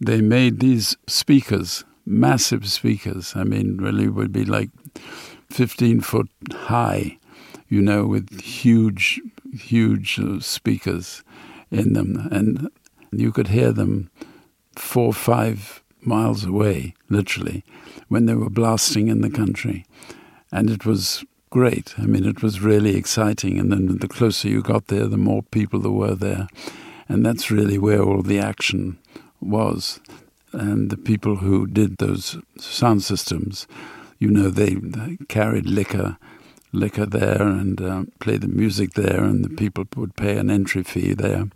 they 0.00 0.22
made 0.22 0.60
these 0.60 0.96
speakers, 1.06 1.84
massive 2.06 2.66
speakers. 2.66 3.34
I 3.36 3.44
mean, 3.44 3.76
really 3.76 4.08
would 4.08 4.32
be 4.32 4.46
like 4.46 4.70
15 5.50 6.00
foot 6.00 6.30
high, 6.50 7.18
you 7.68 7.82
know, 7.82 8.06
with 8.06 8.40
huge, 8.40 9.20
huge 9.52 10.18
uh, 10.18 10.40
speakers 10.40 11.22
in 11.70 11.92
them. 11.92 12.26
And 12.32 12.70
you 13.12 13.32
could 13.32 13.48
hear 13.48 13.70
them 13.70 14.08
four 14.80 15.08
or 15.08 15.12
five 15.12 15.82
miles 16.02 16.44
away, 16.44 16.94
literally, 17.08 17.64
when 18.08 18.26
they 18.26 18.34
were 18.34 18.50
blasting 18.50 19.08
in 19.08 19.20
the 19.20 19.30
country. 19.30 19.84
And 20.52 20.70
it 20.70 20.84
was 20.84 21.24
great. 21.50 21.94
I 21.98 22.02
mean, 22.02 22.24
it 22.24 22.42
was 22.42 22.60
really 22.60 22.96
exciting. 22.96 23.58
And 23.58 23.72
then 23.72 23.98
the 23.98 24.08
closer 24.08 24.48
you 24.48 24.62
got 24.62 24.86
there, 24.86 25.06
the 25.06 25.16
more 25.16 25.42
people 25.42 25.80
there 25.80 25.90
were 25.90 26.14
there. 26.14 26.48
And 27.08 27.26
that's 27.26 27.50
really 27.50 27.78
where 27.78 28.02
all 28.02 28.22
the 28.22 28.38
action 28.38 28.98
was. 29.40 30.00
And 30.52 30.90
the 30.90 30.96
people 30.96 31.36
who 31.36 31.66
did 31.66 31.98
those 31.98 32.38
sound 32.58 33.02
systems, 33.02 33.66
you 34.18 34.30
know, 34.30 34.50
they, 34.50 34.74
they 34.74 35.18
carried 35.28 35.66
liquor, 35.66 36.18
liquor 36.72 37.06
there, 37.06 37.42
and 37.42 37.80
uh, 37.80 38.04
played 38.20 38.42
the 38.42 38.48
music 38.48 38.94
there, 38.94 39.22
and 39.24 39.44
the 39.44 39.48
people 39.48 39.84
would 39.96 40.16
pay 40.16 40.36
an 40.36 40.50
entry 40.50 40.82
fee 40.82 41.14
there. 41.14 41.48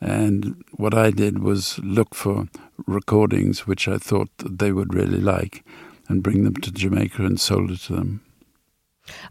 And 0.00 0.62
what 0.72 0.94
I 0.94 1.10
did 1.10 1.38
was 1.38 1.78
look 1.78 2.14
for 2.14 2.48
recordings 2.86 3.66
which 3.66 3.88
I 3.88 3.98
thought 3.98 4.28
that 4.38 4.58
they 4.58 4.72
would 4.72 4.94
really 4.94 5.20
like, 5.20 5.64
and 6.08 6.22
bring 6.22 6.44
them 6.44 6.56
to 6.56 6.72
Jamaica 6.72 7.24
and 7.24 7.40
sold 7.40 7.70
it 7.70 7.80
to 7.82 7.94
them. 7.94 8.20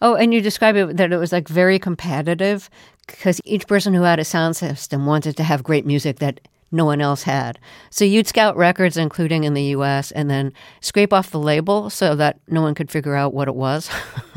Oh, 0.01 0.15
and 0.15 0.33
you 0.33 0.41
describe 0.41 0.75
it 0.75 0.97
that 0.97 1.11
it 1.11 1.17
was 1.17 1.31
like 1.31 1.47
very 1.47 1.79
competitive 1.79 2.69
because 3.07 3.41
each 3.43 3.67
person 3.67 3.93
who 3.93 4.03
had 4.03 4.19
a 4.19 4.25
sound 4.25 4.55
system 4.55 5.05
wanted 5.05 5.35
to 5.37 5.43
have 5.43 5.63
great 5.63 5.85
music 5.85 6.19
that 6.19 6.39
no 6.71 6.85
one 6.85 7.01
else 7.01 7.23
had. 7.23 7.59
So 7.91 8.03
you'd 8.03 8.27
scout 8.27 8.57
records, 8.57 8.97
including 8.97 9.43
in 9.43 9.53
the 9.53 9.63
U.S., 9.77 10.11
and 10.11 10.29
then 10.29 10.53
scrape 10.81 11.13
off 11.13 11.29
the 11.29 11.39
label 11.39 11.89
so 11.89 12.15
that 12.15 12.39
no 12.47 12.61
one 12.61 12.73
could 12.73 12.89
figure 12.89 13.15
out 13.15 13.33
what 13.33 13.47
it 13.47 13.55
was, 13.55 13.89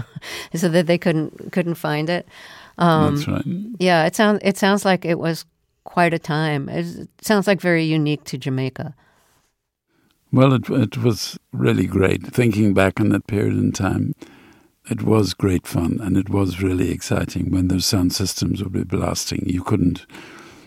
so 0.54 0.68
that 0.68 0.86
they 0.86 0.98
couldn't 0.98 1.52
couldn't 1.52 1.76
find 1.76 2.10
it. 2.10 2.28
Um, 2.78 3.16
That's 3.16 3.28
right. 3.28 3.44
Yeah, 3.78 4.04
it 4.04 4.14
sounds 4.14 4.40
it 4.42 4.58
sounds 4.58 4.84
like 4.84 5.04
it 5.04 5.18
was 5.18 5.46
quite 5.86 6.12
a 6.12 6.18
time. 6.18 6.68
It 6.68 7.08
sounds 7.22 7.46
like 7.46 7.60
very 7.60 7.84
unique 7.84 8.24
to 8.24 8.36
Jamaica. 8.36 8.94
Well, 10.32 10.52
it 10.52 10.68
it 10.68 10.98
was 10.98 11.38
really 11.52 11.86
great 11.86 12.26
thinking 12.26 12.74
back 12.74 13.00
on 13.00 13.08
that 13.10 13.26
period 13.26 13.54
in 13.54 13.72
time. 13.72 14.14
It 14.90 15.02
was 15.02 15.34
great 15.34 15.66
fun, 15.66 15.98
and 16.02 16.16
it 16.16 16.28
was 16.28 16.62
really 16.62 16.90
exciting 16.90 17.50
when 17.50 17.68
those 17.68 17.86
sound 17.86 18.12
systems 18.12 18.62
would 18.62 18.72
be 18.72 18.84
blasting. 18.84 19.42
You 19.46 19.62
couldn't, 19.64 20.06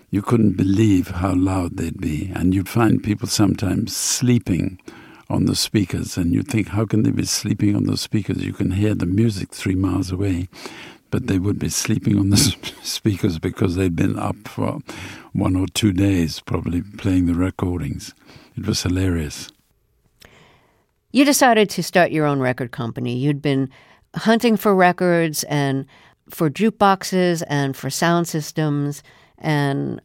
you 0.10 0.22
couldn't 0.22 0.58
believe 0.58 1.08
how 1.22 1.34
loud 1.36 1.78
they'd 1.78 2.02
be, 2.02 2.32
and 2.36 2.54
you'd 2.54 2.68
find 2.68 3.04
people 3.04 3.28
sometimes 3.28 3.96
sleeping 3.96 4.82
on 5.30 5.46
the 5.46 5.56
speakers, 5.56 6.18
and 6.18 6.34
you'd 6.34 6.48
think, 6.50 6.70
how 6.70 6.86
can 6.86 7.04
they 7.04 7.12
be 7.12 7.26
sleeping 7.26 7.76
on 7.76 7.84
the 7.84 7.96
speakers? 7.96 8.44
You 8.44 8.54
can 8.54 8.72
hear 8.72 8.96
the 8.96 9.06
music 9.06 9.54
three 9.54 9.76
miles 9.76 10.12
away, 10.12 10.50
but 11.12 11.28
they 11.28 11.40
would 11.40 11.60
be 11.60 11.70
sleeping 11.70 12.18
on 12.18 12.30
the 12.30 12.38
speakers 12.84 13.40
because 13.40 13.76
they'd 13.76 13.96
been 13.96 14.18
up 14.18 14.48
for 14.48 14.80
one 15.34 15.56
or 15.56 15.68
two 15.68 15.92
days, 15.92 16.40
probably 16.40 16.82
playing 16.82 17.26
the 17.26 17.34
recordings. 17.34 18.14
It 18.58 18.66
was 18.66 18.84
hilarious. 18.84 19.50
You 21.12 21.26
decided 21.26 21.70
to 21.72 21.84
start 21.84 22.12
your 22.12 22.26
own 22.26 22.40
record 22.40 22.72
company. 22.72 23.16
You'd 23.16 23.42
been 23.42 23.70
hunting 24.16 24.58
for 24.58 24.76
records 24.76 25.44
and 25.46 25.86
for 26.30 26.50
jukeboxes 26.50 27.44
and 27.48 27.76
for 27.76 27.90
sound 27.90 28.28
systems 28.28 29.02
and 29.40 30.02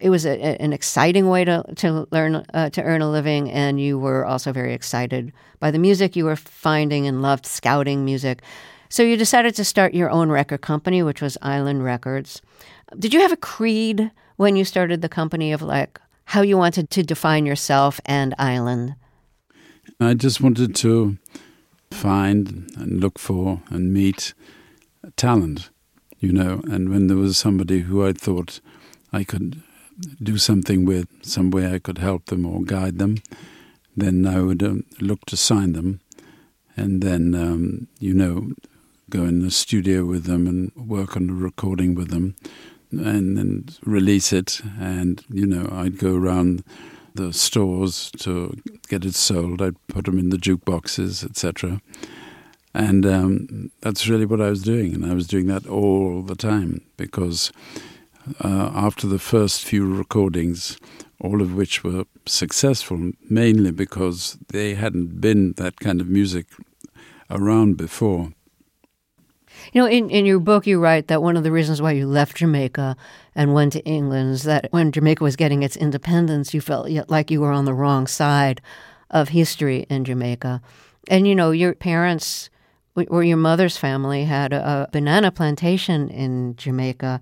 it 0.00 0.10
was 0.10 0.24
a, 0.24 0.38
an 0.62 0.72
exciting 0.72 1.28
way 1.28 1.44
to 1.44 1.64
to 1.76 2.06
learn 2.10 2.36
uh, 2.54 2.70
to 2.70 2.82
earn 2.82 3.02
a 3.02 3.10
living, 3.10 3.50
and 3.50 3.80
you 3.80 3.98
were 3.98 4.24
also 4.24 4.52
very 4.52 4.72
excited 4.72 5.32
by 5.58 5.70
the 5.70 5.78
music 5.78 6.14
you 6.14 6.24
were 6.24 6.36
finding 6.36 7.06
and 7.06 7.22
loved 7.22 7.46
scouting 7.46 8.04
music. 8.04 8.42
So 8.88 9.02
you 9.02 9.16
decided 9.16 9.54
to 9.56 9.64
start 9.64 9.94
your 9.94 10.10
own 10.10 10.30
record 10.30 10.62
company, 10.62 11.02
which 11.02 11.20
was 11.20 11.36
Island 11.42 11.84
Records. 11.84 12.40
Did 12.98 13.12
you 13.12 13.20
have 13.20 13.32
a 13.32 13.36
creed 13.36 14.10
when 14.36 14.56
you 14.56 14.64
started 14.64 15.02
the 15.02 15.08
company 15.08 15.52
of 15.52 15.60
like 15.60 16.00
how 16.26 16.42
you 16.42 16.56
wanted 16.56 16.90
to 16.90 17.02
define 17.02 17.44
yourself 17.44 18.00
and 18.06 18.34
Island? 18.38 18.94
I 20.00 20.14
just 20.14 20.40
wanted 20.40 20.74
to 20.76 21.18
find 21.90 22.70
and 22.76 23.00
look 23.00 23.18
for 23.18 23.60
and 23.68 23.92
meet 23.92 24.32
talent, 25.16 25.70
you 26.18 26.32
know. 26.32 26.62
And 26.70 26.88
when 26.88 27.08
there 27.08 27.16
was 27.16 27.36
somebody 27.36 27.80
who 27.80 28.06
I 28.06 28.12
thought 28.12 28.60
I 29.12 29.24
could 29.24 29.62
do 30.22 30.38
something 30.38 30.84
with, 30.84 31.08
some 31.22 31.50
way 31.50 31.74
I 31.74 31.78
could 31.78 31.98
help 31.98 32.26
them 32.26 32.46
or 32.46 32.62
guide 32.62 32.98
them, 32.98 33.16
then 33.96 34.26
I 34.26 34.40
would 34.40 34.62
um, 34.62 34.84
look 35.00 35.26
to 35.26 35.36
sign 35.36 35.72
them, 35.72 36.00
and 36.76 37.02
then 37.02 37.34
um, 37.34 37.88
you 37.98 38.14
know 38.14 38.52
go 39.10 39.24
in 39.24 39.40
the 39.40 39.50
studio 39.50 40.04
with 40.04 40.24
them 40.24 40.46
and 40.46 40.72
work 40.76 41.16
on 41.16 41.30
a 41.30 41.32
recording 41.32 41.94
with 41.94 42.08
them, 42.08 42.36
and 42.90 43.36
then 43.36 43.68
release 43.84 44.32
it. 44.32 44.60
And 44.78 45.24
you 45.28 45.46
know 45.46 45.68
I'd 45.72 45.98
go 45.98 46.14
around 46.14 46.64
the 47.14 47.32
stores 47.32 48.10
to 48.18 48.56
get 48.88 49.04
it 49.04 49.14
sold. 49.14 49.60
I'd 49.60 49.86
put 49.88 50.04
them 50.04 50.18
in 50.18 50.30
the 50.30 50.36
jukeboxes, 50.36 51.24
etc. 51.24 51.80
And 52.74 53.04
um, 53.04 53.70
that's 53.80 54.08
really 54.08 54.26
what 54.26 54.40
I 54.40 54.50
was 54.50 54.62
doing. 54.62 54.94
And 54.94 55.04
I 55.04 55.14
was 55.14 55.26
doing 55.26 55.46
that 55.46 55.66
all 55.66 56.22
the 56.22 56.36
time 56.36 56.82
because 56.96 57.50
uh, 58.40 58.70
after 58.74 59.06
the 59.06 59.18
first 59.18 59.64
few 59.64 59.92
recordings, 59.92 60.78
all 61.20 61.42
of 61.42 61.54
which 61.54 61.82
were 61.82 62.04
successful, 62.26 63.12
mainly 63.28 63.72
because 63.72 64.38
they 64.48 64.74
hadn't 64.74 65.20
been 65.20 65.54
that 65.54 65.80
kind 65.80 66.00
of 66.00 66.08
music 66.08 66.46
around 67.30 67.76
before. 67.76 68.32
You 69.72 69.82
know, 69.82 69.88
in, 69.88 70.10
in 70.10 70.24
your 70.26 70.38
book, 70.38 70.66
you 70.66 70.80
write 70.80 71.08
that 71.08 71.22
one 71.22 71.36
of 71.36 71.44
the 71.44 71.52
reasons 71.52 71.82
why 71.82 71.92
you 71.92 72.06
left 72.06 72.38
Jamaica 72.38 72.96
and 73.34 73.54
went 73.54 73.72
to 73.74 73.84
England 73.84 74.32
is 74.32 74.42
that 74.44 74.68
when 74.70 74.92
Jamaica 74.92 75.22
was 75.22 75.36
getting 75.36 75.62
its 75.62 75.76
independence, 75.76 76.54
you 76.54 76.60
felt 76.60 76.88
like 77.08 77.30
you 77.30 77.40
were 77.40 77.52
on 77.52 77.64
the 77.64 77.74
wrong 77.74 78.06
side 78.06 78.60
of 79.10 79.30
history 79.30 79.86
in 79.90 80.04
Jamaica. 80.04 80.62
And, 81.08 81.26
you 81.26 81.34
know, 81.34 81.50
your 81.50 81.74
parents 81.74 82.50
or 82.94 83.22
your 83.22 83.36
mother's 83.36 83.76
family 83.76 84.24
had 84.24 84.52
a, 84.52 84.88
banana 84.92 85.30
plantation 85.30 86.08
in 86.08 86.56
Jamaica. 86.56 87.20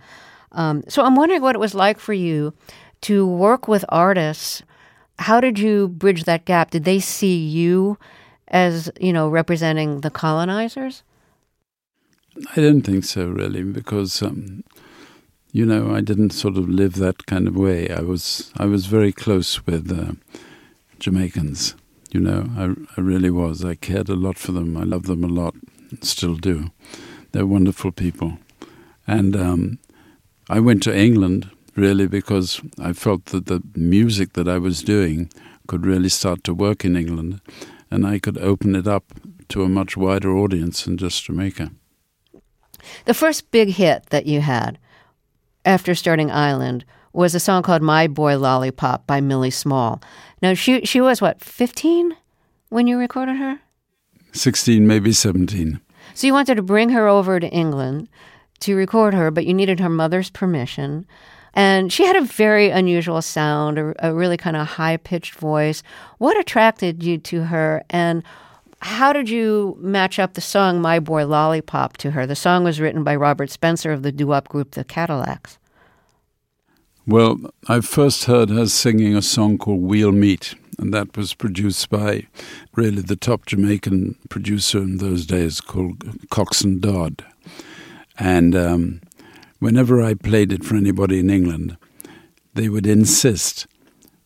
Um, 0.52 0.82
so 0.88 1.04
I'm 1.04 1.16
wondering 1.16 1.42
what 1.42 1.54
it 1.54 1.58
was 1.58 1.74
like 1.74 1.98
for 1.98 2.14
you 2.14 2.54
to 3.02 3.26
work 3.26 3.68
with 3.68 3.84
artists. 3.90 4.62
How 5.18 5.40
did 5.40 5.58
you 5.58 5.88
bridge 5.88 6.24
that 6.24 6.44
gap? 6.44 6.70
Did 6.70 6.84
they 6.84 7.00
see 7.00 7.36
you 7.36 7.98
as, 8.48 8.90
you 9.00 9.12
know, 9.12 9.28
representing 9.28 10.00
the 10.00 10.10
colonizers? 10.10 11.02
I 12.54 12.60
don't 12.60 12.82
think 12.82 13.04
so, 13.04 13.28
really, 13.28 13.62
because 13.62 14.22
um, 14.22 14.62
you 15.52 15.64
know 15.64 15.94
I 15.94 16.00
didn't 16.00 16.30
sort 16.30 16.56
of 16.56 16.68
live 16.68 16.94
that 16.96 17.26
kind 17.26 17.48
of 17.48 17.56
way. 17.56 17.88
I 17.88 18.02
was 18.02 18.52
I 18.56 18.66
was 18.66 18.86
very 18.86 19.12
close 19.12 19.64
with 19.66 19.90
uh, 19.90 20.12
Jamaicans. 20.98 21.74
You 22.12 22.20
know, 22.20 22.50
I 22.56 22.74
I 22.96 23.00
really 23.00 23.30
was. 23.30 23.64
I 23.64 23.74
cared 23.74 24.08
a 24.08 24.14
lot 24.14 24.38
for 24.38 24.52
them. 24.52 24.76
I 24.76 24.82
loved 24.82 25.06
them 25.06 25.24
a 25.24 25.28
lot, 25.28 25.54
still 26.02 26.34
do. 26.34 26.70
They're 27.32 27.46
wonderful 27.46 27.92
people, 27.92 28.38
and 29.06 29.34
um, 29.34 29.78
I 30.50 30.60
went 30.60 30.82
to 30.84 30.96
England 30.96 31.50
really 31.74 32.06
because 32.06 32.60
I 32.78 32.92
felt 32.92 33.26
that 33.26 33.46
the 33.46 33.62
music 33.74 34.32
that 34.32 34.48
I 34.48 34.58
was 34.58 34.82
doing 34.82 35.30
could 35.66 35.86
really 35.86 36.08
start 36.08 36.44
to 36.44 36.54
work 36.54 36.84
in 36.84 36.96
England, 36.96 37.40
and 37.90 38.06
I 38.06 38.18
could 38.18 38.38
open 38.38 38.74
it 38.74 38.86
up 38.86 39.04
to 39.48 39.62
a 39.62 39.68
much 39.68 39.96
wider 39.96 40.36
audience 40.36 40.84
than 40.84 40.96
just 40.98 41.24
Jamaica. 41.24 41.70
The 43.04 43.14
first 43.14 43.50
big 43.50 43.70
hit 43.70 44.06
that 44.10 44.26
you 44.26 44.40
had 44.40 44.78
after 45.64 45.94
starting 45.94 46.30
Island 46.30 46.84
was 47.12 47.34
a 47.34 47.40
song 47.40 47.62
called 47.62 47.82
My 47.82 48.06
Boy 48.06 48.38
Lollipop 48.38 49.06
by 49.06 49.20
Millie 49.20 49.50
Small. 49.50 50.02
Now, 50.42 50.54
she, 50.54 50.84
she 50.84 51.00
was 51.00 51.20
what, 51.20 51.42
15 51.42 52.14
when 52.68 52.86
you 52.86 52.98
recorded 52.98 53.36
her? 53.36 53.60
16, 54.32 54.86
maybe 54.86 55.12
17. 55.12 55.80
So 56.14 56.26
you 56.26 56.32
wanted 56.32 56.56
to 56.56 56.62
bring 56.62 56.90
her 56.90 57.08
over 57.08 57.40
to 57.40 57.48
England 57.48 58.08
to 58.60 58.76
record 58.76 59.14
her, 59.14 59.30
but 59.30 59.46
you 59.46 59.54
needed 59.54 59.80
her 59.80 59.88
mother's 59.88 60.30
permission. 60.30 61.06
And 61.54 61.90
she 61.90 62.04
had 62.04 62.16
a 62.16 62.22
very 62.22 62.68
unusual 62.68 63.22
sound, 63.22 63.78
a, 63.78 63.94
a 64.08 64.14
really 64.14 64.36
kind 64.36 64.56
of 64.56 64.66
high 64.66 64.98
pitched 64.98 65.34
voice. 65.34 65.82
What 66.18 66.38
attracted 66.38 67.02
you 67.02 67.16
to 67.18 67.44
her? 67.44 67.82
And 67.88 68.22
how 68.86 69.12
did 69.12 69.28
you 69.28 69.76
match 69.80 70.18
up 70.18 70.34
the 70.34 70.40
song 70.40 70.80
My 70.80 71.00
Boy 71.00 71.26
Lollipop 71.26 71.96
to 71.98 72.12
her? 72.12 72.24
The 72.24 72.36
song 72.36 72.62
was 72.62 72.80
written 72.80 73.02
by 73.02 73.16
Robert 73.16 73.50
Spencer 73.50 73.92
of 73.92 74.02
the 74.02 74.12
doo 74.12 74.28
wop 74.28 74.48
group 74.48 74.70
The 74.70 74.84
Cadillacs. 74.84 75.58
Well, 77.04 77.38
I 77.68 77.80
first 77.80 78.24
heard 78.24 78.48
her 78.48 78.66
singing 78.66 79.16
a 79.16 79.22
song 79.22 79.58
called 79.58 79.82
We'll 79.82 80.12
Meet, 80.12 80.54
and 80.78 80.94
that 80.94 81.16
was 81.16 81.34
produced 81.34 81.90
by 81.90 82.26
really 82.76 83.02
the 83.02 83.16
top 83.16 83.46
Jamaican 83.46 84.16
producer 84.28 84.78
in 84.78 84.98
those 84.98 85.26
days 85.26 85.60
called 85.60 85.98
Coxsone 86.28 86.80
Dodd. 86.80 87.24
And 88.18 88.54
um, 88.54 89.00
whenever 89.58 90.00
I 90.00 90.14
played 90.14 90.52
it 90.52 90.64
for 90.64 90.76
anybody 90.76 91.18
in 91.18 91.28
England, 91.28 91.76
they 92.54 92.68
would 92.68 92.86
insist 92.86 93.66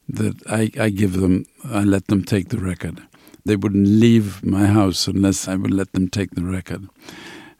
that 0.06 0.36
I, 0.46 0.70
I 0.78 0.90
give 0.90 1.18
them, 1.18 1.46
I 1.64 1.82
let 1.84 2.08
them 2.08 2.24
take 2.24 2.50
the 2.50 2.58
record 2.58 3.02
they 3.44 3.56
wouldn't 3.56 3.86
leave 3.86 4.44
my 4.44 4.66
house 4.66 5.06
unless 5.06 5.48
I 5.48 5.56
would 5.56 5.72
let 5.72 5.92
them 5.92 6.08
take 6.08 6.32
the 6.32 6.44
record. 6.44 6.88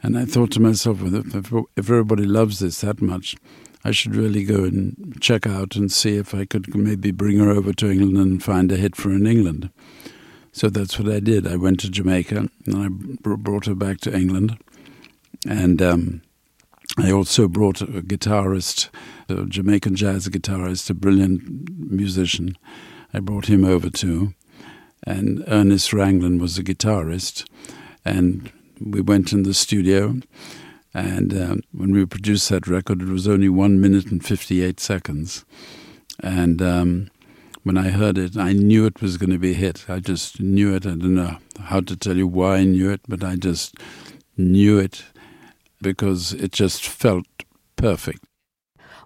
And 0.02 0.16
I 0.16 0.24
thought 0.24 0.50
to 0.52 0.60
myself, 0.60 1.02
well, 1.02 1.14
if, 1.14 1.52
if 1.76 1.90
everybody 1.90 2.24
loves 2.24 2.58
this 2.58 2.80
that 2.80 3.02
much, 3.02 3.36
I 3.84 3.92
should 3.92 4.14
really 4.14 4.44
go 4.44 4.64
and 4.64 5.16
check 5.20 5.46
out 5.46 5.76
and 5.76 5.90
see 5.90 6.16
if 6.16 6.34
I 6.34 6.44
could 6.44 6.74
maybe 6.74 7.10
bring 7.10 7.38
her 7.38 7.50
over 7.50 7.72
to 7.74 7.90
England 7.90 8.16
and 8.16 8.42
find 8.42 8.70
a 8.72 8.76
hit 8.76 8.96
for 8.96 9.10
her 9.10 9.16
in 9.16 9.26
England. 9.26 9.70
So 10.52 10.68
that's 10.68 10.98
what 10.98 11.12
I 11.12 11.20
did. 11.20 11.46
I 11.46 11.56
went 11.56 11.80
to 11.80 11.90
Jamaica 11.90 12.48
and 12.66 12.76
I 12.76 12.88
brought 12.90 13.66
her 13.66 13.74
back 13.74 14.00
to 14.00 14.14
England. 14.14 14.58
And 15.48 15.80
um, 15.80 16.22
I 16.98 17.10
also 17.10 17.48
brought 17.48 17.80
a 17.80 17.86
guitarist, 17.86 18.90
a 19.28 19.46
Jamaican 19.46 19.96
jazz 19.96 20.28
guitarist, 20.28 20.90
a 20.90 20.94
brilliant 20.94 21.90
musician. 21.90 22.58
I 23.14 23.20
brought 23.20 23.46
him 23.46 23.64
over 23.64 23.88
too 23.88 24.34
and 25.04 25.44
Ernest 25.46 25.90
Ranglin 25.90 26.40
was 26.40 26.56
the 26.56 26.62
guitarist. 26.62 27.48
And 28.04 28.50
we 28.80 29.00
went 29.00 29.32
in 29.32 29.42
the 29.42 29.54
studio, 29.54 30.20
and 30.94 31.34
um, 31.34 31.60
when 31.72 31.92
we 31.92 32.04
produced 32.06 32.48
that 32.48 32.66
record, 32.66 33.02
it 33.02 33.08
was 33.08 33.28
only 33.28 33.48
one 33.48 33.80
minute 33.80 34.06
and 34.06 34.24
58 34.24 34.80
seconds. 34.80 35.44
And 36.22 36.60
um, 36.62 37.10
when 37.62 37.76
I 37.76 37.90
heard 37.90 38.18
it, 38.18 38.36
I 38.36 38.52
knew 38.52 38.86
it 38.86 39.02
was 39.02 39.16
going 39.16 39.30
to 39.30 39.38
be 39.38 39.52
a 39.52 39.54
hit. 39.54 39.84
I 39.88 40.00
just 40.00 40.40
knew 40.40 40.74
it. 40.74 40.86
I 40.86 40.90
don't 40.90 41.14
know 41.14 41.36
how 41.60 41.80
to 41.80 41.96
tell 41.96 42.16
you 42.16 42.26
why 42.26 42.56
I 42.56 42.64
knew 42.64 42.90
it, 42.90 43.00
but 43.06 43.22
I 43.22 43.36
just 43.36 43.76
knew 44.36 44.78
it 44.78 45.04
because 45.82 46.32
it 46.32 46.52
just 46.52 46.86
felt 46.86 47.26
perfect. 47.76 48.24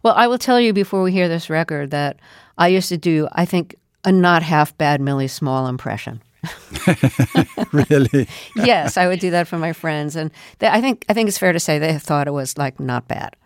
Well, 0.03 0.15
I 0.15 0.27
will 0.27 0.39
tell 0.39 0.61
you 0.61 0.73
before 0.73 1.03
we 1.03 1.13
hear 1.13 1.29
this 1.29 1.49
record 1.51 1.91
that 1.91 2.21
I 2.59 2.69
used 2.69 2.89
to 2.91 2.99
do, 2.99 3.29
I 3.33 3.45
think, 3.45 3.75
a 4.05 4.13
not 4.13 4.43
half 4.43 4.77
bad 4.77 5.01
Millie 5.01 5.29
Small 5.29 5.67
impression. 5.67 6.23
really? 7.73 8.29
yes, 8.57 8.97
I 8.97 9.07
would 9.07 9.21
do 9.21 9.31
that 9.31 9.49
for 9.49 9.59
my 9.59 9.73
friends, 9.73 10.17
and 10.17 10.31
they, 10.59 10.69
I 10.69 10.81
think 10.81 11.05
I 11.09 11.15
think 11.15 11.29
it's 11.29 11.39
fair 11.39 11.53
to 11.53 11.61
say 11.61 11.79
they 11.79 11.99
thought 11.99 12.29
it 12.29 12.33
was 12.33 12.59
like 12.59 12.79
not 12.79 13.09
bad. 13.09 13.37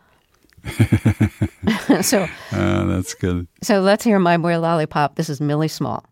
so, 2.02 2.26
uh, 2.52 2.84
that's 2.84 3.14
good. 3.14 3.46
So 3.62 3.80
let's 3.80 4.04
hear 4.04 4.18
"My 4.18 4.36
Boy 4.36 4.58
Lollipop." 4.58 5.14
This 5.14 5.28
is 5.28 5.40
Millie 5.40 5.68
Small. 5.68 6.04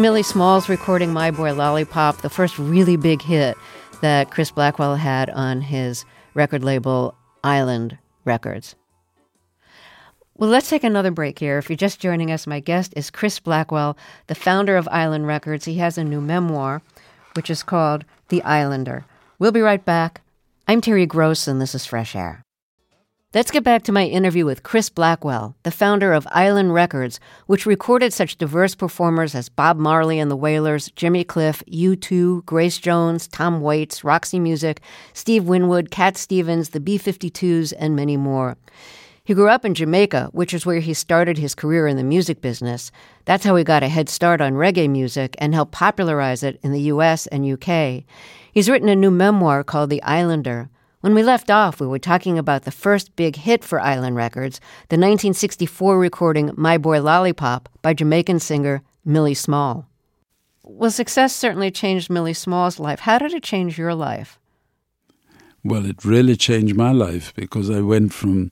Millie 0.00 0.22
Smalls 0.22 0.70
recording 0.70 1.12
My 1.12 1.30
Boy 1.30 1.52
Lollipop, 1.52 2.22
the 2.22 2.30
first 2.30 2.58
really 2.58 2.96
big 2.96 3.20
hit 3.20 3.54
that 4.00 4.30
Chris 4.30 4.50
Blackwell 4.50 4.96
had 4.96 5.28
on 5.28 5.60
his 5.60 6.06
record 6.32 6.64
label 6.64 7.14
Island 7.44 7.98
Records. 8.24 8.74
Well, 10.38 10.48
let's 10.48 10.70
take 10.70 10.84
another 10.84 11.10
break 11.10 11.38
here. 11.38 11.58
If 11.58 11.68
you're 11.68 11.76
just 11.76 12.00
joining 12.00 12.32
us, 12.32 12.46
my 12.46 12.60
guest 12.60 12.94
is 12.96 13.10
Chris 13.10 13.38
Blackwell, 13.40 13.94
the 14.26 14.34
founder 14.34 14.78
of 14.78 14.88
Island 14.88 15.26
Records. 15.26 15.66
He 15.66 15.74
has 15.76 15.98
a 15.98 16.04
new 16.04 16.22
memoir, 16.22 16.80
which 17.34 17.50
is 17.50 17.62
called 17.62 18.06
The 18.28 18.42
Islander. 18.42 19.04
We'll 19.38 19.52
be 19.52 19.60
right 19.60 19.84
back. 19.84 20.22
I'm 20.66 20.80
Terry 20.80 21.04
Gross, 21.04 21.46
and 21.46 21.60
this 21.60 21.74
is 21.74 21.84
Fresh 21.84 22.16
Air. 22.16 22.42
Let's 23.32 23.52
get 23.52 23.62
back 23.62 23.84
to 23.84 23.92
my 23.92 24.06
interview 24.06 24.44
with 24.44 24.64
Chris 24.64 24.88
Blackwell, 24.90 25.54
the 25.62 25.70
founder 25.70 26.12
of 26.12 26.26
Island 26.32 26.74
Records, 26.74 27.20
which 27.46 27.64
recorded 27.64 28.12
such 28.12 28.38
diverse 28.38 28.74
performers 28.74 29.36
as 29.36 29.48
Bob 29.48 29.76
Marley 29.76 30.18
and 30.18 30.28
the 30.28 30.36
Wailers, 30.36 30.90
Jimmy 30.96 31.22
Cliff, 31.22 31.62
U2, 31.68 32.44
Grace 32.44 32.78
Jones, 32.78 33.28
Tom 33.28 33.60
Waits, 33.60 34.02
Roxy 34.02 34.40
Music, 34.40 34.80
Steve 35.12 35.44
Winwood, 35.44 35.92
Cat 35.92 36.16
Stevens, 36.16 36.70
the 36.70 36.80
B 36.80 36.98
52s, 36.98 37.72
and 37.78 37.94
many 37.94 38.16
more. 38.16 38.56
He 39.22 39.34
grew 39.34 39.48
up 39.48 39.64
in 39.64 39.74
Jamaica, 39.74 40.30
which 40.32 40.52
is 40.52 40.66
where 40.66 40.80
he 40.80 40.92
started 40.92 41.38
his 41.38 41.54
career 41.54 41.86
in 41.86 41.96
the 41.96 42.02
music 42.02 42.40
business. 42.40 42.90
That's 43.26 43.44
how 43.44 43.54
he 43.54 43.62
got 43.62 43.84
a 43.84 43.88
head 43.88 44.08
start 44.08 44.40
on 44.40 44.54
reggae 44.54 44.90
music 44.90 45.36
and 45.38 45.54
helped 45.54 45.70
popularize 45.70 46.42
it 46.42 46.58
in 46.64 46.72
the 46.72 46.90
US 46.94 47.28
and 47.28 47.48
UK. 47.48 48.02
He's 48.52 48.68
written 48.68 48.88
a 48.88 48.96
new 48.96 49.12
memoir 49.12 49.62
called 49.62 49.90
The 49.90 50.02
Islander. 50.02 50.68
When 51.00 51.14
we 51.14 51.22
left 51.22 51.50
off, 51.50 51.80
we 51.80 51.86
were 51.86 51.98
talking 51.98 52.38
about 52.38 52.64
the 52.64 52.70
first 52.70 53.16
big 53.16 53.36
hit 53.36 53.64
for 53.64 53.80
Island 53.80 54.16
Records, 54.16 54.58
the 54.90 54.96
1964 54.96 55.98
recording 55.98 56.50
My 56.58 56.76
Boy 56.76 57.00
Lollipop 57.00 57.70
by 57.80 57.94
Jamaican 57.94 58.40
singer 58.40 58.82
Millie 59.02 59.32
Small. 59.32 59.88
Well, 60.62 60.90
success 60.90 61.34
certainly 61.34 61.70
changed 61.70 62.10
Millie 62.10 62.34
Small's 62.34 62.78
life. 62.78 63.00
How 63.00 63.16
did 63.16 63.32
it 63.32 63.42
change 63.42 63.78
your 63.78 63.94
life? 63.94 64.38
Well, 65.64 65.86
it 65.86 66.04
really 66.04 66.36
changed 66.36 66.76
my 66.76 66.92
life 66.92 67.32
because 67.34 67.70
I 67.70 67.80
went 67.80 68.12
from, 68.12 68.50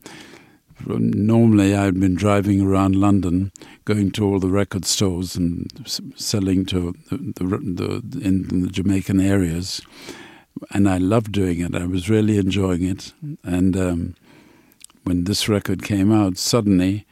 from 0.74 1.10
normally 1.10 1.76
I'd 1.76 2.00
been 2.00 2.14
driving 2.14 2.62
around 2.62 2.96
London, 2.96 3.52
going 3.84 4.10
to 4.12 4.24
all 4.24 4.38
the 4.38 4.48
record 4.48 4.86
stores 4.86 5.36
and 5.36 5.70
selling 6.16 6.64
to 6.66 6.94
the, 7.10 7.44
the, 7.44 8.02
the 8.02 8.20
in 8.24 8.62
the 8.62 8.68
Jamaican 8.68 9.20
areas 9.20 9.82
and 10.70 10.88
I 10.88 10.98
loved 10.98 11.32
doing 11.32 11.60
it. 11.60 11.74
I 11.74 11.86
was 11.86 12.08
really 12.10 12.38
enjoying 12.38 12.84
it. 12.84 13.12
And 13.44 13.76
um, 13.76 14.14
when 15.04 15.24
this 15.24 15.48
record 15.48 15.82
came 15.82 16.12
out, 16.12 16.36
suddenly 16.38 17.06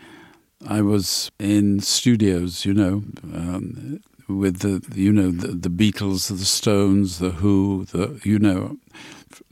I 0.66 0.82
was 0.82 1.30
in 1.38 1.80
studios, 1.80 2.64
you 2.64 2.74
know, 2.74 3.04
um, 3.34 4.00
with 4.28 4.58
the 4.58 4.82
you 4.98 5.12
know 5.12 5.30
the, 5.30 5.48
the, 5.48 5.68
Beatles, 5.68 6.28
the 6.28 6.44
Stones, 6.44 7.18
the 7.18 7.30
Who, 7.30 7.86
the 7.92 8.20
you 8.24 8.38
know. 8.38 8.78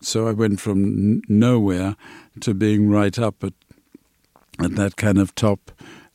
So 0.01 0.27
I 0.27 0.33
went 0.33 0.61
from 0.61 1.23
nowhere 1.29 1.97
to 2.41 2.55
being 2.55 2.91
right 2.91 3.19
up 3.19 3.45
at 3.45 3.53
at 4.61 4.77
that 4.77 4.97
kind 4.97 5.19
of 5.19 5.35
top 5.35 5.71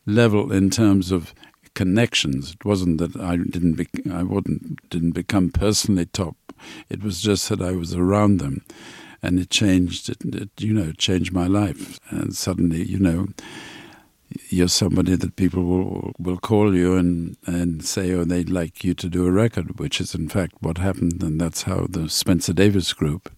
level 0.06 0.52
in 0.52 0.70
terms 0.70 1.12
of 1.12 1.34
connections. 1.84 2.52
It 2.58 2.63
wasn't 2.65 2.98
that 3.02 3.15
I 3.32 3.34
didn't 3.56 3.76
be, 3.82 3.88
I 4.22 4.24
wouldn't 4.24 4.62
didn't 4.89 5.15
become 5.22 5.50
personally 5.50 6.08
top 6.22 6.36
it 6.89 7.04
was 7.04 7.22
just 7.22 7.50
that 7.50 7.62
I 7.62 7.72
was 7.72 7.94
around 7.94 8.39
them, 8.39 8.63
and 9.22 9.39
it 9.39 9.50
changed. 9.50 10.10
It, 10.10 10.18
it 10.24 10.50
you 10.58 10.74
know, 10.74 10.92
changed 10.94 11.34
my 11.34 11.48
life. 11.48 12.00
And 12.10 12.36
suddenly, 12.36 12.84
you 12.84 13.00
know, 13.00 13.28
you're 14.50 14.68
somebody 14.68 15.15
that 15.15 15.36
people 15.36 15.63
will 15.63 16.13
will 16.18 16.38
call 16.38 16.76
you 16.76 16.96
and 16.96 17.38
and 17.46 17.84
say, 17.84 18.12
oh, 18.12 18.24
they'd 18.24 18.50
like 18.50 18.84
you 18.84 18.94
to 18.96 19.10
do 19.10 19.26
a 19.26 19.32
record, 19.32 19.80
which 19.80 20.00
is 20.02 20.15
in 20.15 20.30
fact 20.30 20.54
what 20.60 20.78
happened, 20.78 21.22
and 21.24 21.39
that's 21.39 21.63
how 21.63 21.88
the 21.89 22.10
Spencer 22.10 22.54
Davis 22.54 22.94
Group. 22.94 23.32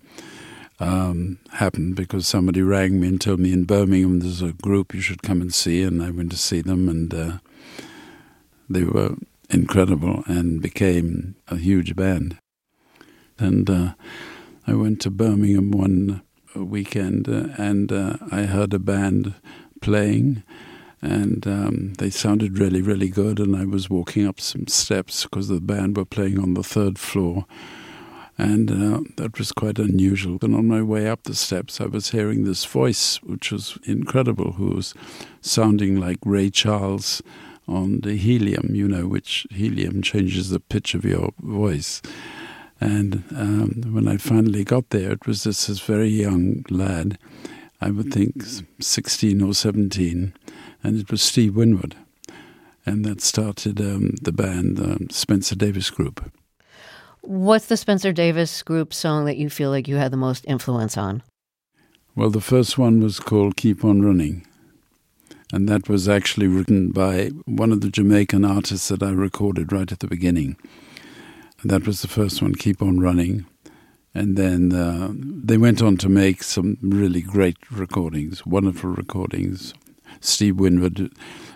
Um, 0.79 1.37
happened 1.51 1.95
because 1.95 2.25
somebody 2.25 2.63
rang 2.63 2.99
me 2.99 3.07
and 3.09 3.21
told 3.21 3.39
me 3.39 3.53
in 3.53 3.65
Birmingham 3.65 4.17
there's 4.17 4.41
a 4.41 4.51
group 4.51 4.95
you 4.95 4.99
should 4.99 5.21
come 5.21 5.39
and 5.39 5.53
see, 5.53 5.83
and 5.83 6.01
I 6.01 6.09
went 6.09 6.31
to 6.31 6.37
see 6.37 6.59
them, 6.59 6.89
and 6.89 7.13
uh, 7.13 7.37
they 8.73 8.83
were 8.83 9.15
incredible 9.49 10.23
and 10.27 10.61
became 10.61 11.35
a 11.47 11.57
huge 11.57 11.95
band. 11.95 12.37
And 13.37 13.69
uh, 13.69 13.93
I 14.67 14.73
went 14.73 15.01
to 15.01 15.09
Birmingham 15.09 15.71
one 15.71 16.21
weekend 16.55 17.27
uh, 17.27 17.49
and 17.57 17.91
uh, 17.91 18.17
I 18.31 18.43
heard 18.43 18.73
a 18.73 18.79
band 18.79 19.33
playing 19.81 20.43
and 21.01 21.47
um, 21.47 21.93
they 21.97 22.09
sounded 22.11 22.59
really, 22.59 22.81
really 22.81 23.09
good. 23.09 23.39
And 23.39 23.55
I 23.55 23.65
was 23.65 23.89
walking 23.89 24.27
up 24.27 24.39
some 24.39 24.67
steps 24.67 25.23
because 25.23 25.47
the 25.47 25.59
band 25.59 25.97
were 25.97 26.05
playing 26.05 26.39
on 26.39 26.53
the 26.53 26.63
third 26.63 26.99
floor. 26.99 27.45
And 28.37 28.71
uh, 28.71 29.01
that 29.17 29.37
was 29.37 29.51
quite 29.51 29.79
unusual. 29.79 30.37
And 30.41 30.55
on 30.55 30.67
my 30.67 30.81
way 30.81 31.07
up 31.07 31.23
the 31.23 31.35
steps, 31.35 31.81
I 31.81 31.85
was 31.85 32.11
hearing 32.11 32.43
this 32.43 32.65
voice, 32.65 33.17
which 33.23 33.51
was 33.51 33.77
incredible, 33.83 34.53
who 34.53 34.75
was 34.75 34.93
sounding 35.41 35.99
like 35.99 36.19
Ray 36.23 36.49
Charles 36.49 37.21
on 37.67 38.01
the 38.01 38.15
helium, 38.15 38.73
you 38.73 38.87
know, 38.87 39.07
which 39.07 39.47
helium 39.49 40.01
changes 40.01 40.49
the 40.49 40.59
pitch 40.59 40.93
of 40.93 41.05
your 41.05 41.31
voice. 41.39 42.01
And 42.79 43.23
um, 43.35 43.93
when 43.93 44.07
I 44.07 44.17
finally 44.17 44.63
got 44.63 44.89
there, 44.89 45.11
it 45.11 45.27
was 45.27 45.43
this, 45.43 45.67
this 45.67 45.79
very 45.79 46.09
young 46.09 46.65
lad, 46.69 47.19
I 47.79 47.91
would 47.91 48.11
think 48.11 48.43
16 48.79 49.41
or 49.41 49.53
17, 49.53 50.33
and 50.83 50.99
it 50.99 51.11
was 51.11 51.21
Steve 51.21 51.55
Winwood. 51.55 51.95
And 52.85 53.05
that 53.05 53.21
started 53.21 53.79
um, 53.79 54.15
the 54.21 54.31
band 54.31 54.79
um, 54.79 55.07
Spencer 55.11 55.55
Davis 55.55 55.91
Group. 55.91 56.31
What's 57.21 57.67
the 57.67 57.77
Spencer 57.77 58.11
Davis 58.11 58.63
Group 58.63 58.93
song 58.95 59.25
that 59.25 59.37
you 59.37 59.51
feel 59.51 59.69
like 59.69 59.87
you 59.87 59.97
had 59.97 60.11
the 60.11 60.17
most 60.17 60.43
influence 60.47 60.97
on? 60.97 61.21
Well, 62.15 62.31
the 62.31 62.41
first 62.41 62.79
one 62.79 63.01
was 63.01 63.19
called 63.19 63.55
Keep 63.55 63.85
On 63.85 64.01
Running. 64.01 64.45
And 65.51 65.67
that 65.67 65.89
was 65.89 66.07
actually 66.07 66.47
written 66.47 66.91
by 66.91 67.27
one 67.45 67.71
of 67.71 67.81
the 67.81 67.89
Jamaican 67.89 68.45
artists 68.45 68.87
that 68.87 69.03
I 69.03 69.11
recorded 69.11 69.73
right 69.73 69.91
at 69.91 69.99
the 69.99 70.07
beginning. 70.07 70.55
That 71.63 71.85
was 71.85 72.01
the 72.01 72.07
first 72.07 72.41
one, 72.41 72.55
Keep 72.55 72.81
On 72.81 72.99
Running. 72.99 73.45
And 74.13 74.37
then 74.37 74.73
uh, 74.73 75.11
they 75.13 75.57
went 75.57 75.81
on 75.81 75.97
to 75.97 76.09
make 76.09 76.43
some 76.43 76.77
really 76.81 77.21
great 77.21 77.57
recordings, 77.71 78.45
wonderful 78.45 78.91
recordings. 78.91 79.73
Steve 80.19 80.59
Winwood 80.59 81.13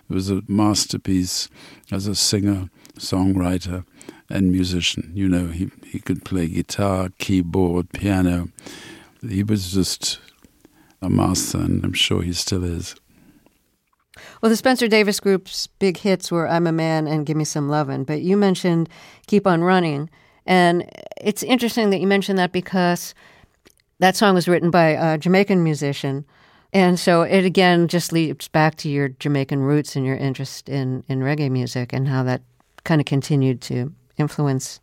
was 0.08 0.29
a 0.29 0.41
masterpiece 0.47 1.49
as 1.91 2.08
a 2.08 2.15
singer, 2.15 2.69
songwriter, 2.97 3.86
and 4.29 4.51
musician. 4.51 5.12
You 5.13 5.27
know, 5.27 5.47
he, 5.47 5.69
he 5.86 5.99
could 5.99 6.23
play 6.23 6.47
guitar, 6.47 7.10
keyboard, 7.17 7.91
piano. 7.91 8.49
He 9.27 9.43
was 9.43 9.71
just 9.71 10.19
a 11.01 11.10
master, 11.10 11.60
and 11.60 11.84
I'm 11.84 11.93
sure 11.93 12.21
he 12.21 12.34
still 12.34 12.63
is. 12.63 12.95
Well, 14.41 14.49
the 14.49 14.56
Spencer 14.56 14.88
Davis 14.88 15.19
Group's 15.19 15.67
big 15.67 15.97
hits 15.97 16.32
were 16.32 16.47
I'm 16.47 16.67
a 16.67 16.71
Man 16.71 17.08
and 17.08 17.25
Give 17.25 17.38
Me 17.38 17.43
Some 17.43 17.69
Lovin', 17.69 18.04
but 18.04 18.21
you 18.21 18.38
mentioned 18.38 18.89
Keep 19.28 19.47
On 19.47 19.62
Running. 19.62 20.10
And 20.45 20.89
it's 21.19 21.43
interesting 21.43 21.89
that 21.89 21.99
you 21.99 22.08
mentioned 22.08 22.38
that 22.38 22.51
because 22.51 23.13
that 23.99 24.15
song 24.15 24.36
was 24.36 24.47
written 24.47 24.71
by 24.71 24.89
a 24.89 25.17
Jamaican 25.17 25.63
musician. 25.63 26.25
And 26.73 26.99
so 26.99 27.21
it 27.21 27.45
again 27.45 27.88
just 27.88 28.12
leaps 28.12 28.47
back 28.47 28.75
to 28.78 28.89
your 28.89 29.10
Jamaican 29.10 29.62
roots 29.62 29.95
and 29.95 30.06
your 30.06 30.17
interest 30.17 30.69
in, 30.69 31.04
in 31.08 31.21
reggae 31.21 31.49
music 31.49 31.93
and 31.93 32.08
how 32.08 32.23
that 32.23 32.41
kind 32.84 32.99
of 32.99 33.06
continued 33.06 33.62
to 33.62 33.93
influence 34.17 34.80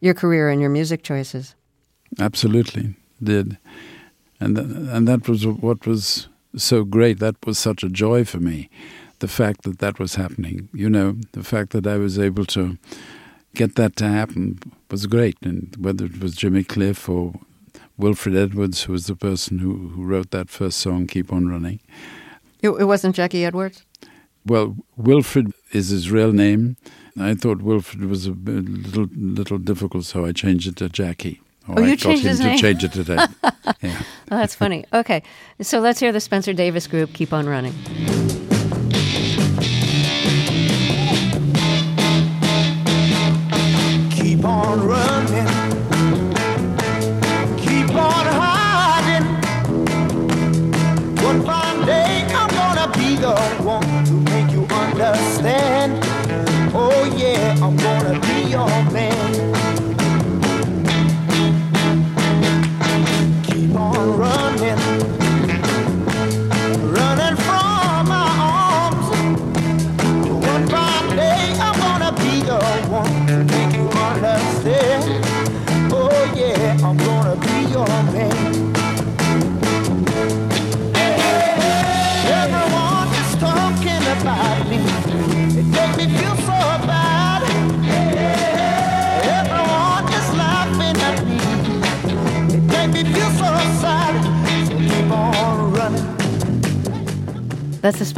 your 0.00 0.14
career 0.14 0.48
and 0.50 0.60
your 0.60 0.70
music 0.70 1.02
choices. 1.02 1.54
Absolutely, 2.18 2.94
did. 3.22 3.58
And, 4.40 4.56
th- 4.56 4.68
and 4.68 5.08
that 5.08 5.28
was 5.28 5.46
what 5.46 5.86
was 5.86 6.28
so 6.62 6.84
great. 6.84 7.18
That 7.18 7.36
was 7.46 7.58
such 7.58 7.82
a 7.82 7.88
joy 7.88 8.24
for 8.24 8.38
me. 8.38 8.68
The 9.20 9.28
fact 9.28 9.62
that 9.62 9.78
that 9.80 9.98
was 9.98 10.14
happening, 10.14 10.68
you 10.72 10.88
know, 10.88 11.16
the 11.32 11.42
fact 11.42 11.70
that 11.70 11.86
I 11.86 11.96
was 11.96 12.18
able 12.18 12.44
to 12.46 12.78
get 13.54 13.74
that 13.74 13.96
to 13.96 14.08
happen 14.08 14.58
was 14.90 15.06
great. 15.06 15.36
And 15.42 15.74
whether 15.78 16.04
it 16.04 16.20
was 16.20 16.36
Jimmy 16.36 16.62
Cliff 16.62 17.08
or 17.08 17.34
Wilfred 17.96 18.36
Edwards, 18.36 18.84
who 18.84 18.92
was 18.92 19.06
the 19.06 19.16
person 19.16 19.58
who, 19.58 19.88
who 19.88 20.04
wrote 20.04 20.30
that 20.30 20.50
first 20.50 20.78
song, 20.78 21.06
Keep 21.06 21.32
On 21.32 21.48
Running. 21.48 21.80
It, 22.62 22.70
it 22.70 22.84
wasn't 22.84 23.16
Jackie 23.16 23.44
Edwards? 23.44 23.84
Well, 24.46 24.76
Wilfred 24.96 25.52
is 25.72 25.88
his 25.88 26.10
real 26.10 26.32
name. 26.32 26.76
I 27.20 27.34
thought 27.34 27.60
Wilfred 27.60 28.04
was 28.04 28.26
a 28.26 28.30
little 28.30 29.08
little 29.12 29.58
difficult, 29.58 30.04
so 30.04 30.24
I 30.24 30.32
changed 30.32 30.68
it 30.68 30.76
to 30.76 30.88
Jackie. 30.88 31.40
Oh, 31.68 31.74
oh, 31.76 31.82
you 31.82 31.92
I 31.92 31.96
changed 31.96 32.24
his 32.24 32.40
name? 32.40 32.56
to 32.56 32.62
change 32.62 32.84
it 32.84 32.92
today. 32.92 33.16
yeah. 33.82 34.02
Oh, 34.30 34.36
that's 34.36 34.54
funny. 34.54 34.84
Okay, 34.92 35.22
so 35.60 35.80
let's 35.80 36.00
hear 36.00 36.12
the 36.12 36.20
Spencer 36.20 36.52
Davis 36.52 36.86
group. 36.86 37.12
Keep 37.12 37.32
on 37.32 37.46
running. 37.46 37.74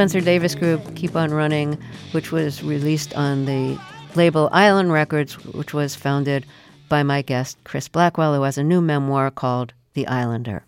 Spencer 0.01 0.23
Davis 0.23 0.55
Group, 0.55 0.97
Keep 0.97 1.15
On 1.15 1.31
Running, 1.31 1.79
which 2.13 2.33
was 2.33 2.63
released 2.63 3.13
on 3.17 3.45
the 3.45 3.79
label 4.15 4.49
Island 4.51 4.93
Records, 4.95 5.35
which 5.45 5.75
was 5.75 5.95
founded 5.95 6.47
by 6.89 7.03
my 7.03 7.21
guest, 7.21 7.59
Chris 7.65 7.87
Blackwell, 7.87 8.35
who 8.35 8.41
has 8.45 8.57
a 8.57 8.65
new 8.65 8.81
memoir 8.81 9.31
called 9.31 9.75
The 9.93 10.07
Islander. 10.07 10.65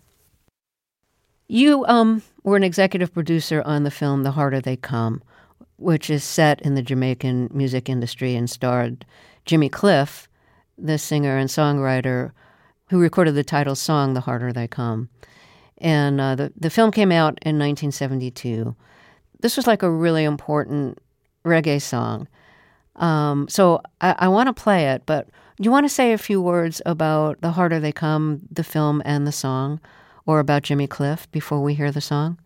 You 1.47 1.83
um, 1.87 2.21
were 2.43 2.57
an 2.57 2.63
executive 2.63 3.11
producer 3.11 3.63
on 3.65 3.81
the 3.81 3.89
film 3.89 4.21
The 4.21 4.33
Harder 4.33 4.61
They 4.61 4.75
Come, 4.75 5.23
which 5.77 6.11
is 6.11 6.23
set 6.23 6.61
in 6.61 6.75
the 6.75 6.83
Jamaican 6.83 7.49
music 7.51 7.89
industry 7.89 8.35
and 8.35 8.47
starred 8.47 9.03
Jimmy 9.45 9.67
Cliff, 9.67 10.29
the 10.77 10.99
singer 10.99 11.39
and 11.39 11.49
songwriter 11.49 12.33
who 12.91 12.99
recorded 12.99 13.33
the 13.33 13.43
title 13.43 13.73
song 13.73 14.13
The 14.13 14.21
Harder 14.21 14.53
They 14.53 14.67
Come. 14.67 15.09
And 15.79 16.21
uh, 16.21 16.35
the, 16.35 16.53
the 16.55 16.69
film 16.69 16.91
came 16.91 17.11
out 17.11 17.39
in 17.41 17.57
1972. 17.57 18.75
This 19.43 19.57
was 19.57 19.67
like 19.67 19.83
a 19.83 19.91
really 19.91 20.23
important 20.23 20.99
reggae 21.43 21.81
song. 21.81 22.29
Um, 22.95 23.49
so 23.49 23.81
I, 23.99 24.15
I 24.19 24.27
want 24.29 24.47
to 24.47 24.53
play 24.53 24.87
it, 24.87 25.03
but 25.05 25.27
do 25.57 25.65
you 25.65 25.71
want 25.71 25.83
to 25.83 25.89
say 25.89 26.13
a 26.13 26.17
few 26.17 26.41
words 26.41 26.81
about 26.85 27.41
The 27.41 27.51
Harder 27.51 27.81
They 27.81 27.91
Come, 27.91 28.43
the 28.49 28.63
film 28.63 29.01
and 29.03 29.27
the 29.27 29.33
song, 29.33 29.81
or 30.25 30.39
about 30.39 30.63
Jimmy 30.63 30.87
Cliff 30.87 31.29
before 31.33 31.61
we 31.61 31.73
hear 31.73 31.91
the 31.91 31.99
song? 31.99 32.39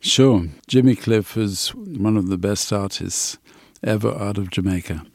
Sure. 0.00 0.46
Jimmy 0.66 0.96
Cliff 0.96 1.36
is 1.36 1.68
one 1.68 2.16
of 2.16 2.26
the 2.26 2.36
best 2.36 2.72
artists 2.72 3.38
ever 3.84 4.12
out 4.20 4.38
of 4.38 4.50
Jamaica. 4.50 5.06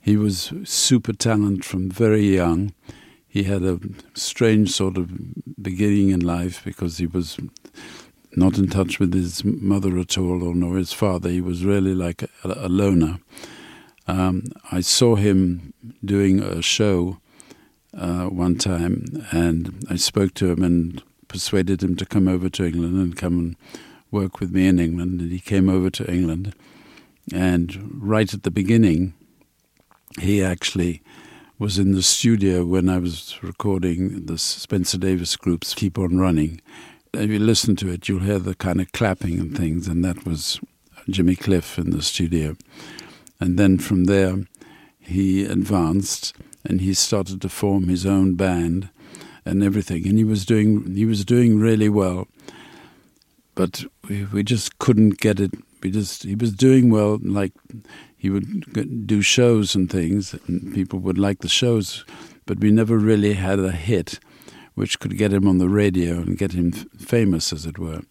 He 0.00 0.16
was 0.16 0.52
super 0.62 1.12
talent 1.12 1.64
from 1.64 1.90
very 1.90 2.36
young. 2.36 2.72
He 3.26 3.42
had 3.42 3.64
a 3.64 3.80
strange 4.14 4.70
sort 4.70 4.96
of 4.96 5.10
beginning 5.60 6.10
in 6.10 6.20
life 6.20 6.62
because 6.64 6.98
he 6.98 7.06
was 7.08 7.40
not 8.36 8.58
in 8.58 8.68
touch 8.68 8.98
with 8.98 9.12
his 9.12 9.44
mother 9.44 9.98
at 9.98 10.16
all, 10.16 10.42
or 10.42 10.54
nor 10.54 10.76
his 10.76 10.92
father. 10.92 11.28
He 11.28 11.40
was 11.40 11.64
really 11.64 11.94
like 11.94 12.22
a, 12.22 12.28
a 12.44 12.68
loner. 12.68 13.18
Um, 14.06 14.44
I 14.70 14.80
saw 14.80 15.16
him 15.16 15.74
doing 16.04 16.40
a 16.40 16.62
show 16.62 17.18
uh, 17.96 18.26
one 18.26 18.56
time, 18.56 19.26
and 19.30 19.84
I 19.88 19.96
spoke 19.96 20.34
to 20.34 20.50
him 20.50 20.62
and 20.62 21.02
persuaded 21.28 21.82
him 21.82 21.96
to 21.96 22.06
come 22.06 22.28
over 22.28 22.48
to 22.48 22.64
England 22.64 22.96
and 22.96 23.16
come 23.16 23.38
and 23.38 23.56
work 24.10 24.40
with 24.40 24.50
me 24.52 24.66
in 24.66 24.78
England. 24.78 25.20
And 25.20 25.32
he 25.32 25.40
came 25.40 25.68
over 25.68 25.90
to 25.90 26.10
England, 26.10 26.54
and 27.32 27.90
right 27.94 28.32
at 28.32 28.42
the 28.42 28.50
beginning, 28.50 29.14
he 30.20 30.42
actually 30.42 31.02
was 31.58 31.78
in 31.78 31.92
the 31.92 32.02
studio 32.02 32.64
when 32.64 32.88
I 32.88 32.98
was 32.98 33.38
recording 33.42 34.26
the 34.26 34.36
Spencer 34.36 34.98
Davis 34.98 35.36
Group's 35.36 35.74
"Keep 35.74 35.98
On 35.98 36.18
Running." 36.18 36.60
If 37.14 37.28
you 37.28 37.38
listen 37.40 37.76
to 37.76 37.90
it, 37.90 38.08
you'll 38.08 38.20
hear 38.20 38.38
the 38.38 38.54
kind 38.54 38.80
of 38.80 38.90
clapping 38.92 39.38
and 39.38 39.54
things, 39.54 39.86
and 39.86 40.02
that 40.02 40.24
was 40.24 40.60
Jimmy 41.10 41.36
Cliff 41.36 41.78
in 41.78 41.90
the 41.90 42.00
studio. 42.00 42.56
And 43.38 43.58
then 43.58 43.76
from 43.76 44.04
there, 44.04 44.46
he 44.98 45.44
advanced 45.44 46.34
and 46.64 46.80
he 46.80 46.94
started 46.94 47.42
to 47.42 47.50
form 47.50 47.88
his 47.88 48.06
own 48.06 48.34
band 48.34 48.88
and 49.44 49.62
everything. 49.62 50.08
And 50.08 50.16
he 50.16 50.24
was 50.24 50.46
doing 50.46 50.94
he 50.94 51.04
was 51.04 51.22
doing 51.24 51.58
really 51.58 51.90
well, 51.90 52.28
but 53.54 53.84
we, 54.08 54.24
we 54.24 54.42
just 54.42 54.78
couldn't 54.78 55.18
get 55.18 55.38
it. 55.38 55.52
We 55.82 55.90
just 55.90 56.22
he 56.22 56.34
was 56.34 56.54
doing 56.54 56.88
well. 56.88 57.18
Like 57.22 57.52
he 58.16 58.30
would 58.30 59.06
do 59.06 59.20
shows 59.20 59.74
and 59.74 59.90
things, 59.90 60.34
and 60.46 60.72
people 60.72 60.98
would 61.00 61.18
like 61.18 61.40
the 61.40 61.48
shows, 61.48 62.06
but 62.46 62.60
we 62.60 62.70
never 62.70 62.96
really 62.96 63.34
had 63.34 63.58
a 63.58 63.72
hit 63.72 64.18
which 64.74 64.98
could 64.98 65.16
get 65.16 65.32
him 65.32 65.46
on 65.46 65.58
the 65.58 65.68
radio 65.68 66.14
and 66.14 66.38
get 66.38 66.52
him 66.52 66.72
famous, 66.72 67.52
as 67.52 67.66
it 67.66 67.78
were. 67.78 68.02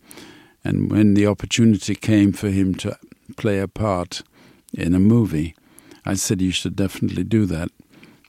And 0.63 0.91
when 0.91 1.15
the 1.15 1.27
opportunity 1.27 1.95
came 1.95 2.33
for 2.33 2.49
him 2.49 2.75
to 2.75 2.97
play 3.35 3.59
a 3.59 3.67
part 3.67 4.21
in 4.73 4.93
a 4.93 4.99
movie, 4.99 5.55
I 6.05 6.13
said 6.13 6.41
you 6.41 6.51
should 6.51 6.75
definitely 6.75 7.23
do 7.23 7.45
that. 7.47 7.69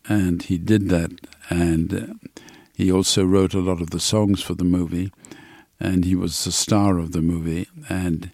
And 0.08 0.42
he 0.42 0.58
did 0.58 0.88
that. 0.88 1.12
And 1.50 1.94
uh, 1.94 2.40
he 2.74 2.90
also 2.90 3.24
wrote 3.24 3.54
a 3.54 3.60
lot 3.60 3.80
of 3.80 3.90
the 3.90 4.00
songs 4.00 4.42
for 4.42 4.54
the 4.54 4.64
movie. 4.64 5.12
And 5.78 6.04
he 6.04 6.14
was 6.14 6.44
the 6.44 6.52
star 6.52 6.98
of 6.98 7.12
the 7.12 7.22
movie. 7.22 7.68
And 7.88 8.30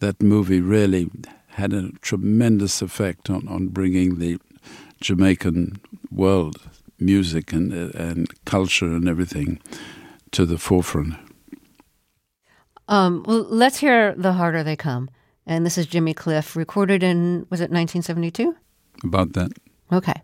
that 0.00 0.22
movie 0.22 0.60
really 0.60 1.10
had 1.48 1.72
a 1.72 1.90
tremendous 2.00 2.82
effect 2.82 3.30
on, 3.30 3.46
on 3.48 3.68
bringing 3.68 4.18
the 4.18 4.38
Jamaican 5.00 5.80
world 6.10 6.56
music 6.98 7.52
and, 7.52 7.72
and 7.72 8.28
culture 8.44 8.86
and 8.86 9.08
everything 9.08 9.60
to 10.32 10.46
the 10.46 10.58
forefront. 10.58 11.14
Um, 12.88 13.24
well, 13.26 13.46
let's 13.48 13.78
hear 13.78 14.14
The 14.16 14.32
Harder 14.32 14.62
They 14.62 14.76
Come. 14.76 15.08
And 15.46 15.64
this 15.64 15.76
is 15.78 15.86
Jimmy 15.86 16.14
Cliff, 16.14 16.56
recorded 16.56 17.02
in, 17.02 17.46
was 17.50 17.60
it 17.60 17.70
1972? 17.70 18.54
About 19.04 19.32
that. 19.34 19.52
Okay. 19.92 20.14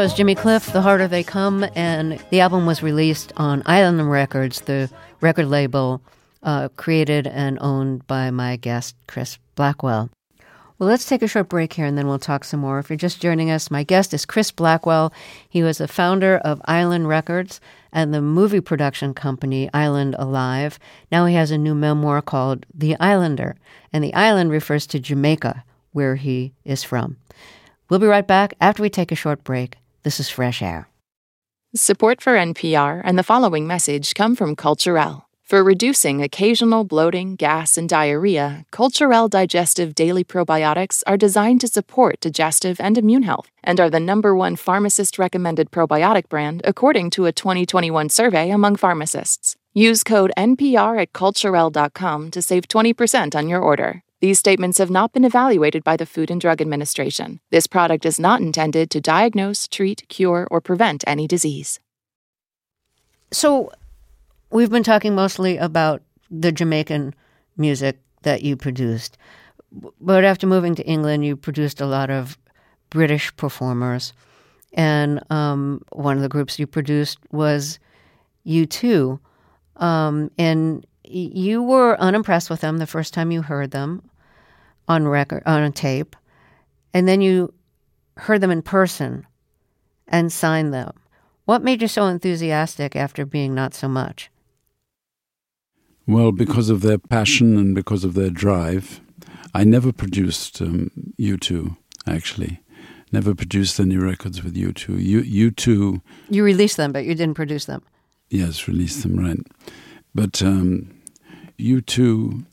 That 0.00 0.04
was 0.04 0.14
Jimmy 0.14 0.34
Cliff, 0.34 0.72
The 0.72 0.80
Harder 0.80 1.06
They 1.06 1.22
Come, 1.22 1.62
and 1.74 2.24
the 2.30 2.40
album 2.40 2.64
was 2.64 2.82
released 2.82 3.34
on 3.36 3.62
Island 3.66 4.10
Records, 4.10 4.62
the 4.62 4.88
record 5.20 5.44
label 5.44 6.00
uh, 6.42 6.68
created 6.68 7.26
and 7.26 7.58
owned 7.60 8.06
by 8.06 8.30
my 8.30 8.56
guest, 8.56 8.96
Chris 9.06 9.38
Blackwell. 9.56 10.08
Well, 10.78 10.88
let's 10.88 11.04
take 11.04 11.20
a 11.20 11.28
short 11.28 11.50
break 11.50 11.74
here 11.74 11.84
and 11.84 11.98
then 11.98 12.06
we'll 12.06 12.18
talk 12.18 12.44
some 12.44 12.60
more. 12.60 12.78
If 12.78 12.88
you're 12.88 12.96
just 12.96 13.20
joining 13.20 13.50
us, 13.50 13.70
my 13.70 13.82
guest 13.82 14.14
is 14.14 14.24
Chris 14.24 14.50
Blackwell. 14.50 15.12
He 15.46 15.62
was 15.62 15.76
the 15.76 15.86
founder 15.86 16.38
of 16.38 16.62
Island 16.64 17.06
Records 17.06 17.60
and 17.92 18.14
the 18.14 18.22
movie 18.22 18.62
production 18.62 19.12
company 19.12 19.68
Island 19.74 20.16
Alive. 20.18 20.78
Now 21.12 21.26
he 21.26 21.34
has 21.34 21.50
a 21.50 21.58
new 21.58 21.74
memoir 21.74 22.22
called 22.22 22.64
The 22.74 22.98
Islander, 23.00 23.54
and 23.92 24.02
the 24.02 24.14
island 24.14 24.50
refers 24.50 24.86
to 24.86 24.98
Jamaica, 24.98 25.62
where 25.92 26.16
he 26.16 26.54
is 26.64 26.82
from. 26.82 27.18
We'll 27.90 28.00
be 28.00 28.06
right 28.06 28.26
back 28.26 28.54
after 28.62 28.82
we 28.82 28.88
take 28.88 29.12
a 29.12 29.14
short 29.14 29.44
break. 29.44 29.76
This 30.02 30.18
is 30.18 30.30
Fresh 30.30 30.62
Air. 30.62 30.88
Support 31.74 32.22
for 32.22 32.32
NPR 32.34 33.02
and 33.04 33.18
the 33.18 33.22
following 33.22 33.66
message 33.66 34.14
come 34.14 34.34
from 34.34 34.56
Culturelle. 34.56 35.24
For 35.42 35.62
reducing 35.62 36.22
occasional 36.22 36.84
bloating, 36.84 37.36
gas, 37.36 37.76
and 37.76 37.86
diarrhea, 37.86 38.64
Culturelle 38.72 39.28
Digestive 39.28 39.94
Daily 39.94 40.24
Probiotics 40.24 41.02
are 41.06 41.18
designed 41.18 41.60
to 41.60 41.68
support 41.68 42.18
digestive 42.20 42.80
and 42.80 42.96
immune 42.96 43.24
health 43.24 43.50
and 43.62 43.78
are 43.78 43.90
the 43.90 44.00
number 44.00 44.34
one 44.34 44.56
pharmacist 44.56 45.18
recommended 45.18 45.70
probiotic 45.70 46.30
brand 46.30 46.62
according 46.64 47.10
to 47.10 47.26
a 47.26 47.32
2021 47.32 48.08
survey 48.08 48.48
among 48.48 48.76
pharmacists. 48.76 49.56
Use 49.74 50.02
code 50.02 50.32
NPR 50.34 51.02
at 51.02 51.12
Culturelle.com 51.12 52.30
to 52.30 52.40
save 52.40 52.68
20% 52.68 53.34
on 53.34 53.48
your 53.48 53.60
order. 53.60 54.02
These 54.20 54.38
statements 54.38 54.76
have 54.76 54.90
not 54.90 55.12
been 55.12 55.24
evaluated 55.24 55.82
by 55.82 55.96
the 55.96 56.04
Food 56.04 56.30
and 56.30 56.38
Drug 56.38 56.60
Administration. 56.60 57.40
This 57.50 57.66
product 57.66 58.04
is 58.04 58.20
not 58.20 58.42
intended 58.42 58.90
to 58.90 59.00
diagnose, 59.00 59.66
treat, 59.66 60.06
cure, 60.08 60.46
or 60.50 60.60
prevent 60.60 61.02
any 61.06 61.26
disease. 61.26 61.80
So, 63.32 63.72
we've 64.50 64.70
been 64.70 64.82
talking 64.82 65.14
mostly 65.14 65.56
about 65.56 66.02
the 66.30 66.52
Jamaican 66.52 67.14
music 67.56 67.98
that 68.22 68.42
you 68.42 68.56
produced. 68.56 69.16
But 70.00 70.24
after 70.24 70.46
moving 70.46 70.74
to 70.74 70.86
England, 70.86 71.24
you 71.24 71.34
produced 71.34 71.80
a 71.80 71.86
lot 71.86 72.10
of 72.10 72.36
British 72.90 73.34
performers. 73.36 74.12
And 74.74 75.22
um, 75.30 75.82
one 75.92 76.16
of 76.16 76.22
the 76.22 76.28
groups 76.28 76.58
you 76.58 76.66
produced 76.66 77.18
was 77.32 77.78
U2. 78.46 79.18
Um, 79.76 80.30
and 80.36 80.86
you 81.04 81.62
were 81.62 81.98
unimpressed 81.98 82.50
with 82.50 82.60
them 82.60 82.78
the 82.78 82.86
first 82.86 83.14
time 83.14 83.30
you 83.30 83.42
heard 83.42 83.70
them. 83.70 84.02
On 84.88 85.06
record 85.06 85.42
on 85.46 85.62
a 85.62 85.70
tape, 85.70 86.16
and 86.92 87.06
then 87.06 87.20
you 87.20 87.52
heard 88.16 88.40
them 88.40 88.50
in 88.50 88.62
person 88.62 89.26
and 90.08 90.32
signed 90.32 90.74
them. 90.74 90.92
What 91.44 91.62
made 91.62 91.82
you 91.82 91.88
so 91.88 92.06
enthusiastic 92.06 92.94
after 92.94 93.24
being 93.24 93.54
not 93.54 93.74
so 93.74 93.88
much? 93.88 94.30
Well, 96.06 96.32
because 96.32 96.70
of 96.70 96.82
their 96.82 96.98
passion 96.98 97.56
and 97.56 97.74
because 97.74 98.04
of 98.04 98.14
their 98.14 98.30
drive. 98.30 99.00
I 99.54 99.64
never 99.64 99.92
produced 99.92 100.60
um, 100.60 100.90
U2, 101.18 101.76
actually. 102.06 102.60
Never 103.12 103.34
produced 103.34 103.80
any 103.80 103.96
records 103.96 104.42
with 104.44 104.54
U2. 104.54 105.02
U, 105.02 105.50
U2. 105.50 106.00
You 106.28 106.44
released 106.44 106.76
them, 106.76 106.92
but 106.92 107.04
you 107.04 107.14
didn't 107.14 107.34
produce 107.34 107.64
them. 107.64 107.82
Yes, 108.28 108.68
released 108.68 109.02
them, 109.02 109.18
right. 109.18 109.40
But 110.14 110.42
um, 110.42 110.90
U2 111.58 112.46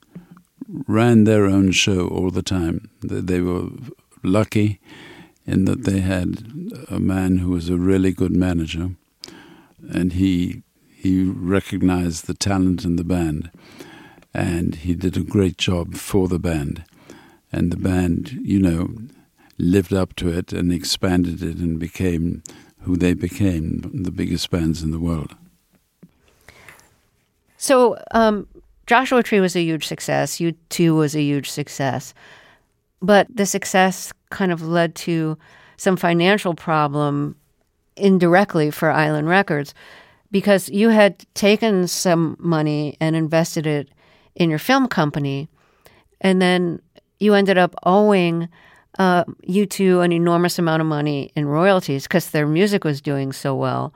ran 0.68 1.24
their 1.24 1.46
own 1.46 1.72
show 1.72 2.08
all 2.08 2.30
the 2.30 2.42
time. 2.42 2.90
They, 3.02 3.42
were 3.42 3.70
lucky 4.24 4.80
in 5.46 5.66
that 5.66 5.84
they 5.86 6.02
had 6.02 6.86
a 6.90 7.00
man 7.00 7.38
who 7.38 7.52
was 7.52 7.70
a 7.70 7.78
really 7.78 8.12
good 8.12 8.36
manager, 8.36 8.92
and 9.90 10.14
he 10.14 10.64
he 10.90 11.24
recognized 11.24 12.26
the 12.26 12.34
talent 12.34 12.84
in 12.84 12.96
the 12.96 13.04
band, 13.04 13.52
and 14.34 14.76
he 14.76 14.96
did 14.96 15.16
a 15.16 15.22
great 15.22 15.58
job 15.58 15.96
for 15.96 16.28
the 16.28 16.40
band, 16.40 16.84
and 17.52 17.72
the 17.72 17.78
band, 17.78 18.32
you 18.42 18.60
know, 18.60 18.90
lived 19.58 19.94
up 19.94 20.16
to 20.16 20.30
it 20.30 20.52
and 20.52 20.74
expanded 20.74 21.42
it 21.44 21.58
and 21.58 21.80
became 21.80 22.44
who 22.82 22.98
they 22.98 23.14
became, 23.14 23.82
the 23.94 24.12
biggest 24.12 24.50
bands 24.50 24.82
in 24.82 24.92
the 24.92 25.00
world. 25.00 25.36
So, 27.58 27.98
um, 28.12 28.48
Joshua 28.88 29.22
Tree 29.22 29.42
was 29.42 29.56
a 29.56 29.62
huge 29.62 29.86
success. 29.86 30.38
U2 30.38 30.96
was 30.96 31.16
a 31.16 31.22
huge 31.22 31.50
success. 31.50 32.14
But 33.02 33.28
the 33.34 33.46
success 33.46 34.12
kind 34.30 34.52
of 34.52 34.62
led 34.62 34.96
to 34.96 35.38
some 35.76 35.98
financial 35.98 36.56
problem 36.56 37.36
indirectly 37.96 38.72
for 38.72 38.90
Island 38.90 39.28
Records 39.28 39.74
because 40.32 40.70
you 40.70 40.90
had 40.90 41.26
taken 41.34 41.88
some 41.88 42.38
money 42.40 42.98
and 43.00 43.16
invested 43.16 43.68
it 43.68 43.90
in 44.36 44.50
your 44.50 44.60
film 44.60 44.88
company, 44.88 45.48
and 46.22 46.42
then 46.42 46.82
you 47.20 47.34
ended 47.34 47.58
up 47.58 47.76
owing 47.84 48.50
uh, 49.00 49.24
U2 49.48 50.04
an 50.04 50.12
enormous 50.12 50.60
amount 50.60 50.82
of 50.82 50.88
money 50.88 51.32
in 51.36 51.46
royalties 51.46 52.04
because 52.04 52.32
their 52.32 52.48
music 52.48 52.84
was 52.84 53.02
doing 53.02 53.32
so 53.32 53.56
well. 53.56 53.94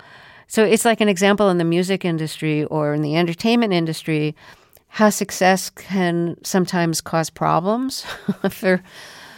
So 0.47 0.63
it's 0.63 0.85
like 0.85 1.01
an 1.01 1.09
example 1.09 1.49
in 1.49 1.57
the 1.57 1.63
music 1.63 2.03
industry 2.05 2.65
or 2.65 2.93
in 2.93 3.01
the 3.01 3.15
entertainment 3.15 3.73
industry 3.73 4.35
how 4.93 5.09
success 5.09 5.69
can 5.69 6.35
sometimes 6.43 6.99
cause 6.99 7.29
problems 7.29 8.01
for 8.49 8.81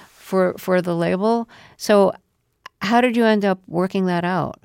for 0.08 0.56
for 0.58 0.82
the 0.82 0.96
label. 0.96 1.48
So 1.78 2.14
how 2.82 3.02
did 3.02 3.16
you 3.16 3.24
end 3.26 3.46
up 3.46 3.60
working 3.68 4.08
that 4.08 4.26
out? 4.26 4.60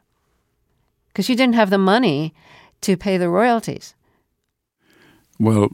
Because 1.09 1.29
you 1.29 1.37
didn't 1.37 1.57
have 1.57 1.69
the 1.69 1.79
money 1.79 2.33
to 2.81 2.97
pay 2.97 3.19
the 3.19 3.29
royalties. 3.29 3.95
Well, 5.39 5.69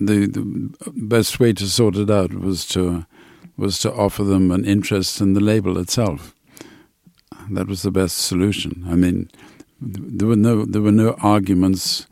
the, 0.00 0.26
the 0.26 0.66
best 0.96 1.38
way 1.38 1.52
to 1.52 1.68
sort 1.68 1.96
it 1.96 2.10
out 2.10 2.34
was 2.34 2.66
to 2.68 3.06
was 3.56 3.78
to 3.78 3.92
offer 3.92 4.24
them 4.24 4.50
an 4.50 4.64
interest 4.64 5.20
in 5.20 5.34
the 5.34 5.40
label 5.40 5.78
itself. 5.78 6.34
That 7.50 7.68
was 7.68 7.82
the 7.82 7.92
best 7.92 8.18
solution. 8.18 8.84
I 8.88 8.96
mean, 8.96 9.30
there 9.80 10.26
were 10.26 10.36
no 10.36 10.64
there 10.64 10.82
were 10.82 10.98
no 11.06 11.12
arguments 11.22 12.08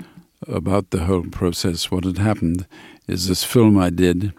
about 0.47 0.91
the 0.91 1.05
whole 1.05 1.25
process. 1.25 1.91
What 1.91 2.05
had 2.05 2.19
happened 2.19 2.67
is 3.07 3.29
this 3.29 3.45
film 3.45 3.79
I 3.79 3.91
did 3.91 4.33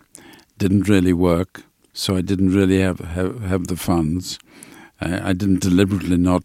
didn't 0.57 0.89
really 0.89 1.13
work, 1.13 1.63
so 1.93 2.15
I 2.15 2.21
didn't 2.21 2.53
really 2.53 2.81
have 2.81 2.99
have, 2.99 3.41
have 3.43 3.67
the 3.67 3.77
funds. 3.77 4.39
I, 5.01 5.29
I 5.29 5.33
didn't 5.33 5.61
deliberately 5.61 6.17
not 6.17 6.43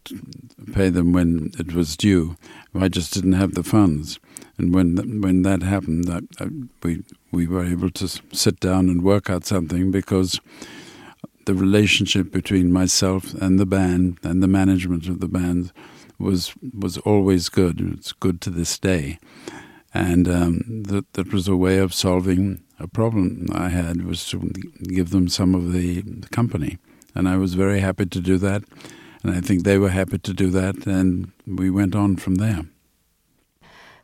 pay 0.72 0.90
them 0.90 1.12
when 1.12 1.52
it 1.58 1.74
was 1.74 1.96
due. 1.96 2.36
I 2.74 2.88
just 2.88 3.12
didn't 3.12 3.32
have 3.32 3.54
the 3.54 3.62
funds. 3.62 4.18
And 4.58 4.74
when 4.74 5.20
when 5.20 5.42
that 5.42 5.62
happened, 5.62 6.08
I, 6.10 6.42
I, 6.42 6.48
we 6.82 7.02
we 7.30 7.46
were 7.46 7.64
able 7.64 7.90
to 7.90 8.08
sit 8.32 8.60
down 8.60 8.88
and 8.88 9.02
work 9.02 9.30
out 9.30 9.44
something 9.44 9.90
because 9.90 10.40
the 11.44 11.54
relationship 11.54 12.30
between 12.30 12.72
myself 12.72 13.34
and 13.34 13.58
the 13.58 13.66
band 13.66 14.18
and 14.22 14.42
the 14.42 14.48
management 14.48 15.08
of 15.08 15.20
the 15.20 15.28
band 15.28 15.72
was 16.22 16.54
was 16.78 16.98
always 16.98 17.48
good. 17.48 17.80
It's 17.80 18.12
good 18.12 18.40
to 18.42 18.50
this 18.50 18.78
day, 18.78 19.18
and 19.92 20.28
um, 20.28 20.84
that 20.88 21.12
that 21.12 21.32
was 21.32 21.48
a 21.48 21.56
way 21.56 21.78
of 21.78 21.92
solving 21.92 22.62
a 22.78 22.88
problem 22.88 23.48
I 23.52 23.68
had 23.68 24.04
was 24.04 24.26
to 24.30 24.38
give 24.84 25.10
them 25.10 25.28
some 25.28 25.54
of 25.54 25.72
the 25.72 26.02
company, 26.30 26.78
and 27.14 27.28
I 27.28 27.36
was 27.36 27.54
very 27.54 27.80
happy 27.80 28.06
to 28.06 28.20
do 28.20 28.38
that, 28.38 28.62
and 29.22 29.34
I 29.34 29.40
think 29.40 29.64
they 29.64 29.78
were 29.78 29.90
happy 29.90 30.18
to 30.18 30.32
do 30.32 30.50
that, 30.50 30.86
and 30.86 31.32
we 31.46 31.70
went 31.70 31.94
on 31.94 32.16
from 32.16 32.36
there. 32.36 32.64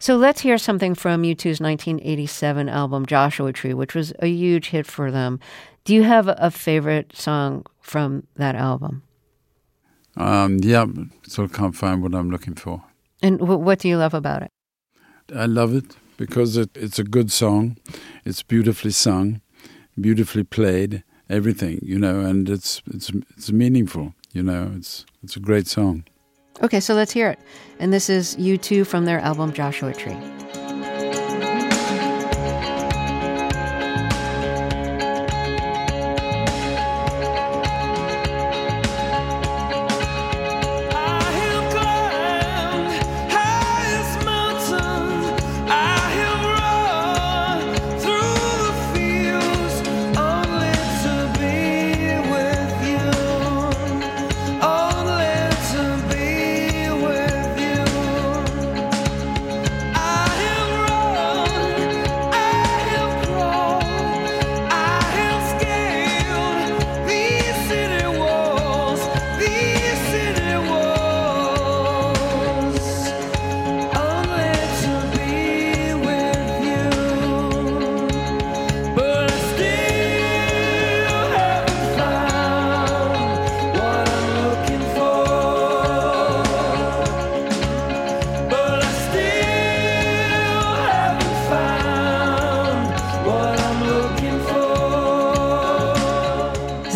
So 0.01 0.17
let's 0.17 0.43
hear 0.43 0.59
something 0.59 0.95
from 0.95 1.23
U2's 1.23 1.61
1987 1.61 2.69
album 2.69 3.05
Joshua 3.05 3.53
Tree, 3.53 3.75
which 3.75 3.97
was 3.97 4.13
a 4.21 4.29
huge 4.29 4.69
hit 4.69 4.87
for 4.87 5.11
them. 5.11 5.41
Do 5.85 5.93
you 5.93 6.05
have 6.05 6.29
a 6.29 6.51
favorite 6.53 7.17
song 7.17 7.67
from 7.81 8.27
that 8.37 8.55
album? 8.55 9.03
Um, 10.19 10.59
yeah, 10.63 10.85
still 11.23 11.49
can't 11.49 11.75
find 11.77 12.03
what 12.03 12.15
I'm 12.15 12.31
looking 12.31 12.55
for. 12.55 12.83
And 13.23 13.39
w- 13.39 13.59
what 13.59 13.79
do 13.79 13.89
you 13.89 13.97
love 13.97 14.15
about 14.15 14.43
it? 14.43 14.51
I 15.35 15.47
love 15.47 15.75
it 15.75 15.97
because 16.17 16.57
it, 16.57 16.71
it's 16.77 16.99
a 16.99 17.05
good 17.05 17.31
song. 17.31 17.77
It's 18.25 18.43
beautifully 18.43 18.91
sung, 18.91 19.41
beautifully 19.99 20.45
played, 20.45 21.05
everything, 21.31 21.79
you 21.83 21.99
know, 21.99 22.21
and 22.21 22.49
it's 22.49 22.83
it's 22.93 23.11
it's 23.37 23.53
meaningful, 23.53 24.15
you 24.33 24.43
know. 24.43 24.73
It's 24.77 25.07
it's 25.23 25.37
a 25.37 25.41
great 25.41 25.69
song. 25.69 26.05
Okay, 26.63 26.81
so 26.81 26.95
let's 26.95 27.13
hear 27.13 27.31
it. 27.31 27.39
And 27.79 27.93
this 27.93 28.11
is 28.11 28.35
U2 28.37 28.85
from 28.87 29.05
their 29.05 29.21
album 29.21 29.53
Joshua 29.53 29.95
Tree. 29.95 30.17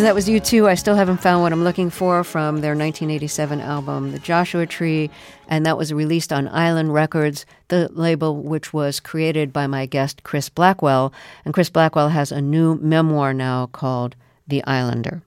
That 0.02 0.16
was 0.16 0.26
U2. 0.26 0.66
I 0.66 0.74
still 0.74 0.96
haven't 0.96 1.18
found 1.18 1.42
what 1.42 1.52
I'm 1.52 1.62
looking 1.62 1.88
for 1.88 2.24
from 2.24 2.56
their 2.56 2.72
1987 2.72 3.60
album, 3.60 4.10
The 4.10 4.18
Joshua 4.18 4.66
Tree, 4.66 5.10
and 5.46 5.64
that 5.64 5.78
was 5.78 5.94
released 5.94 6.32
on 6.32 6.48
Island 6.48 6.92
Records, 6.92 7.46
the 7.68 7.88
label 7.92 8.42
which 8.42 8.72
was 8.72 8.98
created 8.98 9.52
by 9.52 9.68
my 9.68 9.86
guest 9.86 10.24
Chris 10.24 10.48
Blackwell. 10.48 11.12
And 11.44 11.54
Chris 11.54 11.70
Blackwell 11.70 12.08
has 12.08 12.32
a 12.32 12.40
new 12.40 12.74
memoir 12.78 13.32
now 13.32 13.66
called 13.66 14.16
The 14.48 14.64
Islander. 14.64 15.22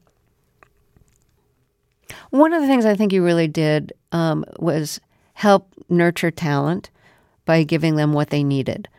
One 2.31 2.51
of 2.51 2.61
the 2.61 2.67
things 2.67 2.85
I 2.85 2.95
think 2.95 3.13
you 3.13 3.23
really 3.23 3.47
did 3.47 3.93
um, 4.11 4.43
was 4.59 4.99
help 5.35 5.71
nurture 5.87 6.31
talent 6.31 6.89
by 7.45 7.63
giving 7.63 7.95
them 7.95 8.11
what 8.11 8.29
they 8.29 8.43
needed. 8.43 8.89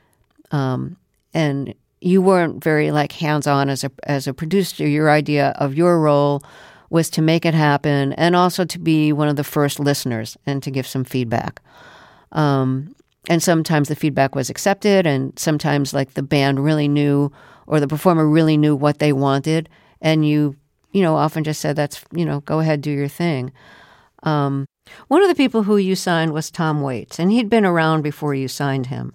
Um, 0.50 0.96
and 1.34 1.74
you 2.07 2.22
weren't 2.22 2.62
very 2.62 2.92
like 2.92 3.12
hands 3.12 3.46
on 3.46 3.68
as 3.68 3.82
a 3.82 3.90
as 4.04 4.28
a 4.28 4.32
producer. 4.32 4.86
Your 4.86 5.11
idea 5.11 5.54
of 5.59 5.74
your 5.74 6.00
role 6.00 6.40
was 6.88 7.11
to 7.11 7.20
make 7.20 7.44
it 7.44 7.54
happen 7.54 8.12
and 8.12 8.36
also 8.36 8.64
to 8.64 8.78
be 8.78 9.12
one 9.12 9.28
of 9.28 9.34
the 9.34 9.42
first 9.42 9.80
listeners 9.80 10.36
and 10.46 10.62
to 10.62 10.70
give 10.70 10.86
some 10.86 11.02
feedback. 11.02 11.61
Um, 12.30 12.94
and 13.28 13.42
sometimes 13.42 13.88
the 13.88 13.96
feedback 13.96 14.36
was 14.36 14.48
accepted, 14.50 15.04
and 15.04 15.36
sometimes 15.36 15.92
like 15.92 16.14
the 16.14 16.22
band 16.22 16.62
really 16.62 16.86
knew 16.86 17.32
or 17.66 17.80
the 17.80 17.88
performer 17.88 18.24
really 18.24 18.57
knew 18.57 18.76
what 18.76 19.00
they 19.00 19.12
wanted, 19.12 19.68
and 20.00 20.24
you, 20.24 20.54
you 20.92 21.02
know, 21.02 21.16
often 21.16 21.42
just 21.42 21.61
said, 21.61 21.74
"That's 21.74 22.04
you 22.12 22.24
know, 22.24 22.40
go 22.40 22.61
ahead, 22.61 22.82
do 22.82 22.90
your 22.92 23.09
thing." 23.09 23.52
Um, 24.22 24.66
one 25.09 25.22
of 25.22 25.28
the 25.28 25.34
people 25.34 25.64
who 25.64 25.76
you 25.76 25.96
signed 25.96 26.32
was 26.32 26.52
Tom 26.52 26.82
Waits, 26.82 27.18
and 27.18 27.32
he'd 27.32 27.50
been 27.50 27.66
around 27.66 28.02
before 28.02 28.32
you 28.32 28.46
signed 28.46 28.86
him. 28.86 29.12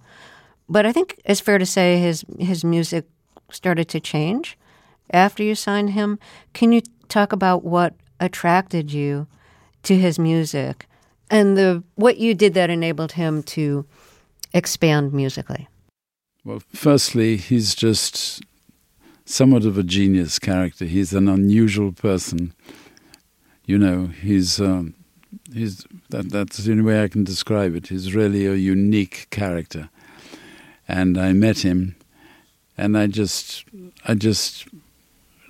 But 0.72 0.86
I 0.86 0.94
think 0.94 1.20
it's 1.26 1.42
fair 1.42 1.58
to 1.58 1.66
say 1.66 2.00
his 2.00 2.24
his 2.40 2.64
music 2.64 3.06
started 3.52 3.90
to 3.90 4.00
change 4.00 4.58
after 5.12 5.44
you 5.44 5.54
signed 5.54 5.90
him. 5.90 6.18
Can 6.54 6.72
you 6.72 6.82
talk 7.10 7.34
about 7.34 7.66
what 7.66 7.94
attracted 8.22 8.94
you 8.94 9.28
to 9.84 9.98
his 9.98 10.18
music 10.18 10.88
and 11.30 11.58
the 11.58 11.84
what 11.96 12.18
you 12.18 12.34
did 12.34 12.54
that 12.54 12.70
enabled 12.70 13.12
him 13.12 13.44
to 13.44 13.86
expand 14.54 15.12
musically? 15.12 15.68
Well, 16.46 16.62
firstly, 16.74 17.36
he's 17.36 17.76
just 17.76 18.42
somewhat 19.26 19.66
of 19.66 19.78
a 19.78 19.84
genius 19.84 20.40
character. 20.40 20.86
He's 20.86 21.12
an 21.14 21.28
unusual 21.28 21.92
person. 21.92 22.54
You 23.66 23.78
know, 23.78 24.06
he's 24.06 24.62
um, 24.62 24.94
he's 25.54 25.86
that 26.12 26.30
that's 26.30 26.60
the 26.60 26.72
only 26.72 26.84
way 26.84 27.04
I 27.04 27.10
can 27.10 27.26
describe 27.26 27.76
it. 27.76 27.88
He's 27.88 28.16
really 28.16 28.46
a 28.46 28.56
unique 28.56 29.28
character, 29.32 29.90
and 30.92 31.18
I 31.18 31.32
met 31.32 31.60
him, 31.60 31.96
and 32.78 32.98
I 32.98 33.08
just 33.08 33.64
I 34.06 34.14
just 34.14 34.68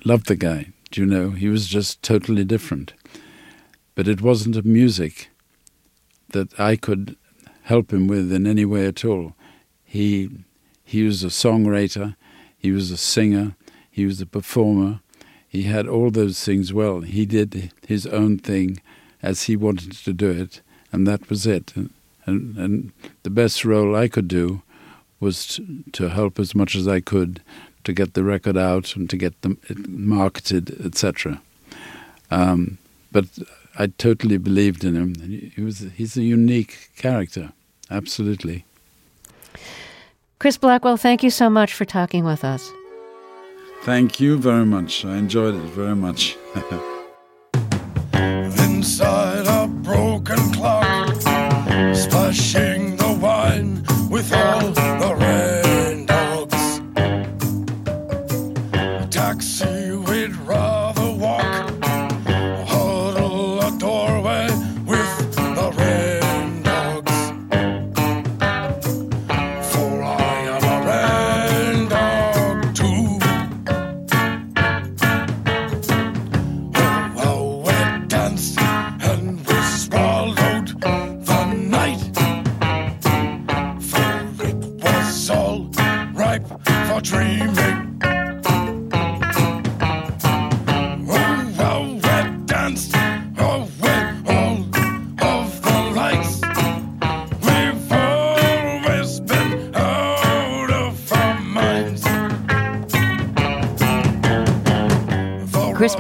loved 0.06 0.28
the 0.28 0.36
guy. 0.36 0.68
Do 0.92 1.02
you 1.02 1.08
know? 1.08 1.32
He 1.32 1.50
was 1.50 1.68
just 1.68 2.04
totally 2.04 2.44
different, 2.44 2.94
but 3.96 4.08
it 4.08 4.22
wasn't 4.22 4.56
a 4.56 4.62
music 4.62 5.30
that 6.30 6.60
I 6.60 6.76
could 6.76 7.16
help 7.64 7.92
him 7.92 8.08
with 8.08 8.32
in 8.32 8.46
any 8.46 8.66
way 8.66 8.86
at 8.86 9.04
all. 9.04 9.34
He 9.84 10.30
he 10.84 11.04
was 11.04 11.24
a 11.24 11.28
songwriter, 11.28 12.16
he 12.58 12.72
was 12.72 12.92
a 12.92 12.98
singer, 12.98 13.56
he 13.90 14.06
was 14.06 14.22
a 14.22 14.26
performer. 14.28 15.00
He 15.48 15.64
had 15.64 15.88
all 15.88 16.12
those 16.12 16.46
things 16.46 16.72
well. 16.72 17.02
He 17.02 17.26
did 17.26 17.74
his 17.86 18.06
own 18.08 18.38
thing 18.38 18.80
as 19.22 19.44
he 19.44 19.58
wanted 19.58 19.92
to 19.92 20.14
do 20.14 20.30
it, 20.30 20.62
and 20.94 21.06
that 21.08 21.30
was 21.30 21.46
it. 21.46 21.74
And, 21.76 21.90
and, 22.26 22.58
and 22.58 22.92
the 23.24 23.30
best 23.30 23.66
role 23.66 23.94
I 23.94 24.08
could 24.08 24.30
do 24.30 24.62
was 25.22 25.48
to, 25.48 25.84
to, 25.94 26.10
help 26.10 26.40
as 26.40 26.54
much 26.54 26.76
as 26.76 26.88
I 26.88 27.00
could 27.00 27.42
to 27.86 27.94
get 27.94 28.14
the 28.14 28.24
record 28.24 28.58
out 28.58 28.96
and 28.96 29.10
to 29.10 29.16
get 29.16 29.42
them 29.42 29.58
marketed, 29.88 30.86
etc. 30.86 31.42
Um, 32.30 32.78
but 33.12 33.26
I 33.78 33.88
totally 33.88 34.38
believed 34.38 34.84
in 34.84 34.96
him. 34.96 35.16
He 35.56 35.62
was 35.62 35.86
he's 35.96 36.18
a 36.18 36.24
unique 36.24 36.90
character, 36.98 37.54
absolutely. 37.90 38.66
Chris 40.40 40.58
Blackwell, 40.58 40.98
thank 40.98 41.24
you 41.24 41.30
so 41.30 41.50
much 41.50 41.74
for 41.74 41.86
talking 41.86 42.26
with 42.26 42.44
us. 42.44 42.72
Thank 43.84 44.20
you 44.20 44.38
very 44.38 44.66
much. 44.66 45.06
I 45.06 45.18
enjoyed 45.18 45.56
it 45.56 45.70
very 45.70 45.96
much. 45.96 46.38
Inside 48.14 49.48
a 49.48 49.68
broken 49.68 50.38
clock, 50.54 51.16
splashing 51.96 52.71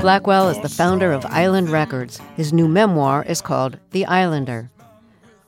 Blackwell 0.01 0.49
is 0.49 0.59
the 0.61 0.67
founder 0.67 1.11
of 1.11 1.27
Island 1.27 1.69
Records. 1.69 2.19
His 2.35 2.51
new 2.51 2.67
memoir 2.67 3.23
is 3.23 3.39
called 3.39 3.77
The 3.91 4.07
Islander. 4.07 4.71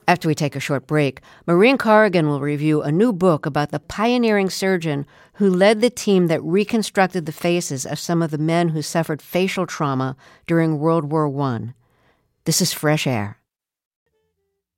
After 0.08 0.28
we 0.28 0.36
take 0.36 0.56
a 0.56 0.60
short 0.60 0.86
break, 0.86 1.22
Maureen 1.48 1.76
Corrigan 1.76 2.28
will 2.28 2.40
review 2.40 2.84
a 2.84 2.92
new 2.92 3.12
book 3.12 3.48
about 3.48 3.72
the 3.72 3.80
pioneering 3.80 4.52
surgeon 4.52 5.08
who 5.34 5.50
led 5.50 5.82
the 5.82 5.90
team 5.90 6.28
that 6.28 6.44
reconstructed 6.44 7.26
the 7.26 7.32
faces 7.32 7.84
of 7.84 7.98
some 7.98 8.22
of 8.22 8.30
the 8.30 8.38
men 8.38 8.70
who 8.70 8.84
suffered 8.84 9.24
facial 9.24 9.66
trauma 9.66 10.16
during 10.46 10.78
World 10.78 11.06
War 11.06 11.28
I. 11.42 11.74
This 12.46 12.62
is 12.62 12.72
Fresh 12.72 13.08
Air. 13.08 13.40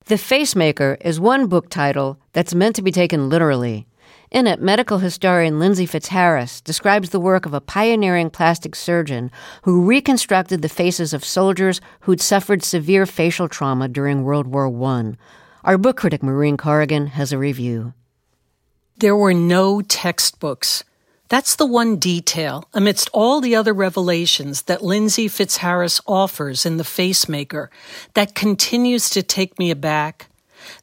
The 0.06 0.16
Facemaker 0.16 0.96
is 1.02 1.20
one 1.20 1.48
book 1.48 1.68
title 1.68 2.18
that's 2.32 2.56
meant 2.56 2.78
to 2.78 2.82
be 2.82 2.94
taken 2.94 3.28
literally. 3.28 3.88
In 4.32 4.48
it, 4.48 4.62
medical 4.62 4.98
historian 4.98 5.60
Lindsey 5.60 5.86
Fitzharris 5.86 6.64
describes 6.64 7.10
the 7.10 7.20
work 7.20 7.46
of 7.46 7.54
a 7.54 7.62
pioneering 7.62 8.30
plastic 8.30 8.76
surgeon 8.76 9.32
who 9.64 9.86
reconstructed 9.86 10.62
the 10.62 10.70
faces 10.70 11.14
of 11.14 11.24
soldiers 11.24 11.80
who'd 12.02 12.22
suffered 12.22 12.64
severe 12.64 13.06
facial 13.06 13.48
trauma 13.48 13.88
during 13.88 14.24
World 14.24 14.48
War 14.48 14.68
I. 14.68 15.14
Our 15.64 15.78
book 15.78 15.98
critic 15.98 16.24
Maureen 16.24 16.58
Corrigan 16.58 17.08
has 17.08 17.32
a 17.32 17.38
review. 17.38 17.94
There 18.98 19.16
were 19.16 19.34
no 19.34 19.82
textbooks. 19.82 20.84
That's 21.28 21.56
the 21.56 21.66
one 21.66 21.98
detail 21.98 22.70
amidst 22.74 23.10
all 23.12 23.42
the 23.42 23.56
other 23.56 23.74
revelations 23.74 24.64
that 24.64 24.84
Lindsey 24.84 25.28
Fitzharris 25.28 26.00
offers 26.06 26.66
in 26.66 26.78
The 26.78 26.84
Facemaker 26.84 27.70
that 28.14 28.36
continues 28.36 29.10
to 29.10 29.24
take 29.24 29.58
me 29.58 29.72
aback. 29.72 30.30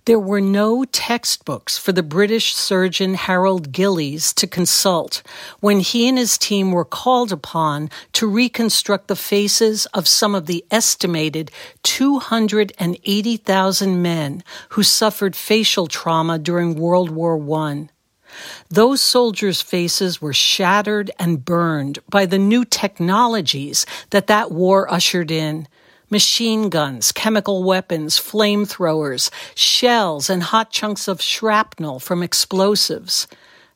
There 0.05 0.19
were 0.19 0.41
no 0.41 0.85
textbooks 0.85 1.79
for 1.79 1.93
the 1.93 2.03
British 2.03 2.55
surgeon 2.55 3.15
Harold 3.15 3.73
Gillies 3.73 4.33
to 4.35 4.47
consult 4.47 5.23
when 5.61 5.81
he 5.81 6.09
and 6.09 6.19
his 6.19 6.37
team 6.39 6.73
were 6.73 6.85
called 6.85 7.33
upon 7.33 7.91
to 8.15 8.27
reconstruct 8.27 9.09
the 9.09 9.17
faces 9.17 9.87
of 9.87 10.09
some 10.09 10.35
of 10.35 10.47
the 10.47 10.65
estimated 10.71 11.51
280,000 11.83 14.03
men 14.03 14.45
who 14.71 14.83
suffered 14.83 15.37
facial 15.37 15.87
trauma 15.87 16.39
during 16.39 16.75
World 16.75 17.11
War 17.11 17.39
I. 17.59 17.89
Those 18.71 19.01
soldiers' 19.01 19.61
faces 19.61 20.23
were 20.23 20.33
shattered 20.33 21.11
and 21.19 21.45
burned 21.45 21.99
by 22.09 22.27
the 22.27 22.39
new 22.39 22.65
technologies 22.65 23.87
that 24.11 24.27
that 24.27 24.51
war 24.51 24.93
ushered 24.93 25.31
in 25.31 25.69
machine 26.13 26.69
guns, 26.69 27.11
chemical 27.11 27.65
weapons, 27.65 28.19
flamethrowers, 28.19 29.31
shells, 29.55 30.29
and 30.29 30.43
hot 30.43 30.71
chunks 30.71 31.09
of 31.09 31.23
shrapnel 31.23 31.99
from 31.99 32.23
explosives. 32.23 33.27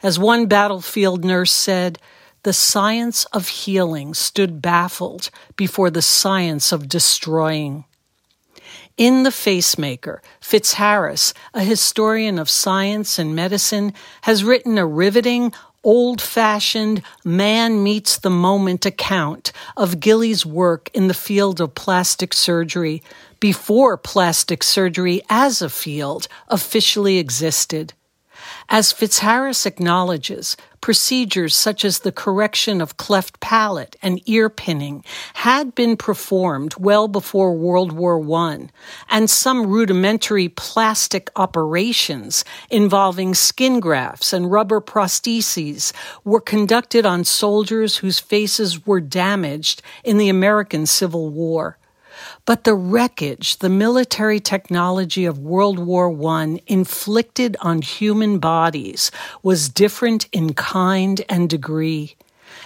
As 0.03 0.19
one 0.19 0.47
battlefield 0.47 1.25
nurse 1.25 1.51
said, 1.51 1.99
the 2.43 2.53
science 2.53 3.25
of 3.33 3.49
healing 3.49 4.13
stood 4.13 4.61
baffled 4.61 5.31
before 5.57 5.91
the 5.91 6.03
science 6.03 6.73
of 6.73 6.91
destroying. 6.91 7.87
In 8.99 9.25
The 9.25 9.31
Facemaker, 9.31 10.21
Fitzharris, 10.41 11.33
a 11.55 11.63
historian 11.63 12.39
of 12.39 12.51
science 12.51 13.19
and 13.19 13.35
medicine, 13.35 13.95
has 14.23 14.45
written 14.45 14.77
a 14.77 14.87
riveting, 14.87 15.53
old 15.87 16.21
fashioned 16.21 17.01
man 17.25 17.81
meets 17.81 18.19
the 18.19 18.29
moment 18.29 18.85
account 18.85 19.53
of 19.77 20.01
Gillies' 20.01 20.45
work 20.45 20.91
in 20.93 21.07
the 21.07 21.15
field 21.15 21.61
of 21.61 21.77
plastic 21.77 22.35
surgery 22.35 23.05
before 23.39 23.97
plastic 23.97 24.65
surgery 24.65 25.23
as 25.31 25.63
a 25.63 25.71
field 25.71 26.27
officially 26.49 27.19
existed. 27.19 27.93
As 28.69 28.93
Fitzharris 28.93 29.65
acknowledges, 29.65 30.57
procedures 30.81 31.55
such 31.55 31.85
as 31.85 32.01
the 32.01 32.11
correction 32.11 32.81
of 32.81 32.97
cleft 32.97 33.39
palate 33.39 33.95
and 34.03 34.21
ear 34.29 34.49
pinning 34.49 35.05
had 35.35 35.75
been 35.75 35.97
performed 35.97 36.75
well 36.77 37.07
before 37.07 37.55
World 37.55 37.93
War 37.93 38.21
I, 38.39 38.69
and 39.09 39.31
some 39.31 39.69
rudimentary 39.69 40.49
plastic 40.49 41.31
operations 41.37 42.45
involving 42.69 43.35
skin 43.35 43.79
grafts 43.79 44.33
and 44.33 44.51
rubber 44.51 44.81
prostheses 44.81 45.93
were 46.25 46.41
conducted 46.41 47.07
on 47.07 47.25
soldiers 47.25 47.99
whose 47.99 48.19
faces 48.19 48.85
were 48.85 49.01
damaged 49.01 49.81
in 50.03 50.19
the 50.19 50.29
American 50.29 50.87
Civil 50.87 51.31
War. 51.31 51.79
But 52.45 52.65
the 52.65 52.75
wreckage, 52.75 53.59
the 53.59 53.69
military 53.69 54.41
technology 54.41 55.25
of 55.25 55.39
World 55.39 55.79
War 55.79 56.11
I 56.29 56.61
inflicted 56.67 57.57
on 57.61 57.83
human 57.83 58.39
bodies 58.39 59.11
was 59.43 59.69
different 59.69 60.29
in 60.33 60.55
kind 60.55 61.23
and 61.29 61.49
degree. 61.49 62.17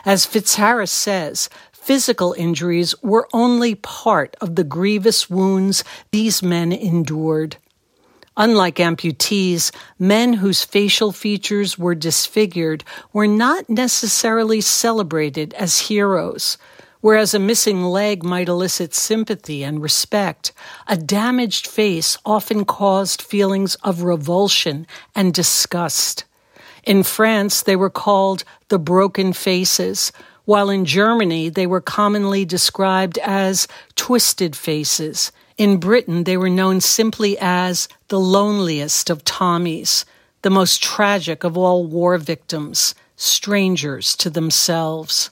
As 0.04 0.26
Fitzharris 0.26 0.90
says, 0.90 1.48
physical 1.72 2.34
injuries 2.38 2.94
were 3.02 3.28
only 3.32 3.74
part 3.74 4.36
of 4.40 4.54
the 4.54 4.64
grievous 4.64 5.28
wounds 5.28 5.82
these 6.10 6.42
men 6.42 6.72
endured. 6.72 7.56
Unlike 8.36 8.76
amputees, 8.76 9.72
men 9.98 10.34
whose 10.34 10.64
facial 10.64 11.12
features 11.12 11.78
were 11.78 11.94
disfigured 11.94 12.84
were 13.12 13.26
not 13.26 13.68
necessarily 13.68 14.60
celebrated 14.60 15.52
as 15.54 15.88
heroes. 15.88 16.56
Whereas 17.00 17.32
a 17.32 17.38
missing 17.38 17.84
leg 17.84 18.22
might 18.22 18.48
elicit 18.48 18.94
sympathy 18.94 19.62
and 19.62 19.82
respect, 19.82 20.52
a 20.86 20.96
damaged 20.96 21.66
face 21.66 22.18
often 22.26 22.64
caused 22.64 23.22
feelings 23.22 23.74
of 23.76 24.02
revulsion 24.02 24.86
and 25.14 25.32
disgust. 25.32 26.24
In 26.84 27.02
France, 27.02 27.62
they 27.62 27.76
were 27.76 27.90
called 27.90 28.44
the 28.68 28.78
broken 28.78 29.32
faces, 29.32 30.12
while 30.44 30.68
in 30.68 30.84
Germany 30.84 31.48
they 31.48 31.66
were 31.66 31.80
commonly 31.80 32.44
described 32.44 33.18
as 33.18 33.68
twisted 33.96 34.56
faces, 34.56 35.32
in 35.60 35.76
Britain, 35.76 36.24
they 36.24 36.38
were 36.38 36.48
known 36.48 36.80
simply 36.80 37.36
as 37.38 37.86
the 38.08 38.18
loneliest 38.18 39.10
of 39.10 39.26
Tommies, 39.26 40.06
the 40.40 40.48
most 40.48 40.82
tragic 40.82 41.44
of 41.44 41.54
all 41.54 41.84
war 41.84 42.16
victims, 42.16 42.94
strangers 43.14 44.16
to 44.16 44.30
themselves. 44.30 45.28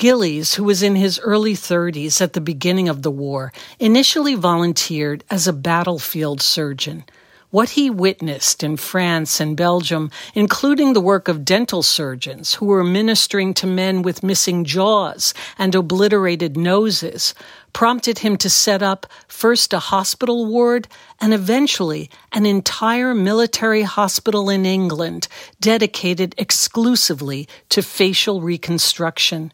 Gillies, 0.00 0.54
who 0.54 0.64
was 0.64 0.82
in 0.82 0.96
his 0.96 1.20
early 1.20 1.52
30s 1.52 2.22
at 2.22 2.32
the 2.32 2.40
beginning 2.40 2.88
of 2.88 3.02
the 3.02 3.10
war, 3.10 3.52
initially 3.78 4.34
volunteered 4.34 5.24
as 5.28 5.46
a 5.46 5.52
battlefield 5.52 6.40
surgeon 6.40 7.04
what 7.50 7.70
he 7.70 7.90
witnessed 7.90 8.62
in 8.62 8.78
France 8.78 9.40
and 9.40 9.58
Belgium, 9.58 10.10
including 10.34 10.94
the 10.94 11.02
work 11.02 11.28
of 11.28 11.44
dental 11.44 11.82
surgeons 11.82 12.54
who 12.54 12.64
were 12.64 12.82
ministering 12.82 13.52
to 13.52 13.66
men 13.66 14.00
with 14.00 14.22
missing 14.22 14.64
jaws 14.64 15.34
and 15.58 15.74
obliterated 15.74 16.56
noses, 16.56 17.34
prompted 17.74 18.20
him 18.20 18.38
to 18.38 18.48
set 18.48 18.82
up 18.82 19.06
first 19.28 19.74
a 19.74 19.80
hospital 19.80 20.46
ward 20.46 20.88
and 21.20 21.34
eventually 21.34 22.08
an 22.32 22.46
entire 22.46 23.14
military 23.14 23.82
hospital 23.82 24.48
in 24.48 24.64
England 24.64 25.28
dedicated 25.60 26.34
exclusively 26.38 27.46
to 27.68 27.82
facial 27.82 28.40
reconstruction. 28.40 29.52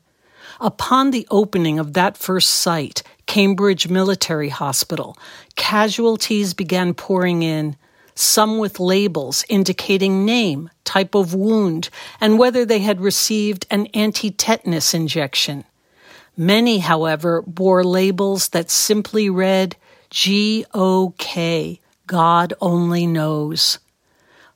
Upon 0.60 1.10
the 1.10 1.26
opening 1.30 1.78
of 1.78 1.92
that 1.92 2.16
first 2.16 2.50
site, 2.50 3.02
Cambridge 3.26 3.88
Military 3.88 4.48
Hospital, 4.48 5.16
casualties 5.54 6.54
began 6.54 6.94
pouring 6.94 7.42
in 7.42 7.76
some 8.14 8.58
with 8.58 8.80
labels 8.80 9.44
indicating 9.48 10.24
name, 10.24 10.70
type 10.84 11.14
of 11.14 11.34
wound, 11.34 11.90
and 12.20 12.38
whether 12.38 12.64
they 12.64 12.78
had 12.78 13.00
received 13.00 13.66
an 13.70 13.86
anti 13.86 14.30
tetanus 14.30 14.94
injection. 14.94 15.64
Many, 16.36 16.78
however, 16.78 17.42
bore 17.42 17.84
labels 17.84 18.48
that 18.50 18.70
simply 18.70 19.28
read 19.28 19.76
G.O.K., 20.10 21.80
God 22.06 22.54
only 22.60 23.06
knows. 23.06 23.78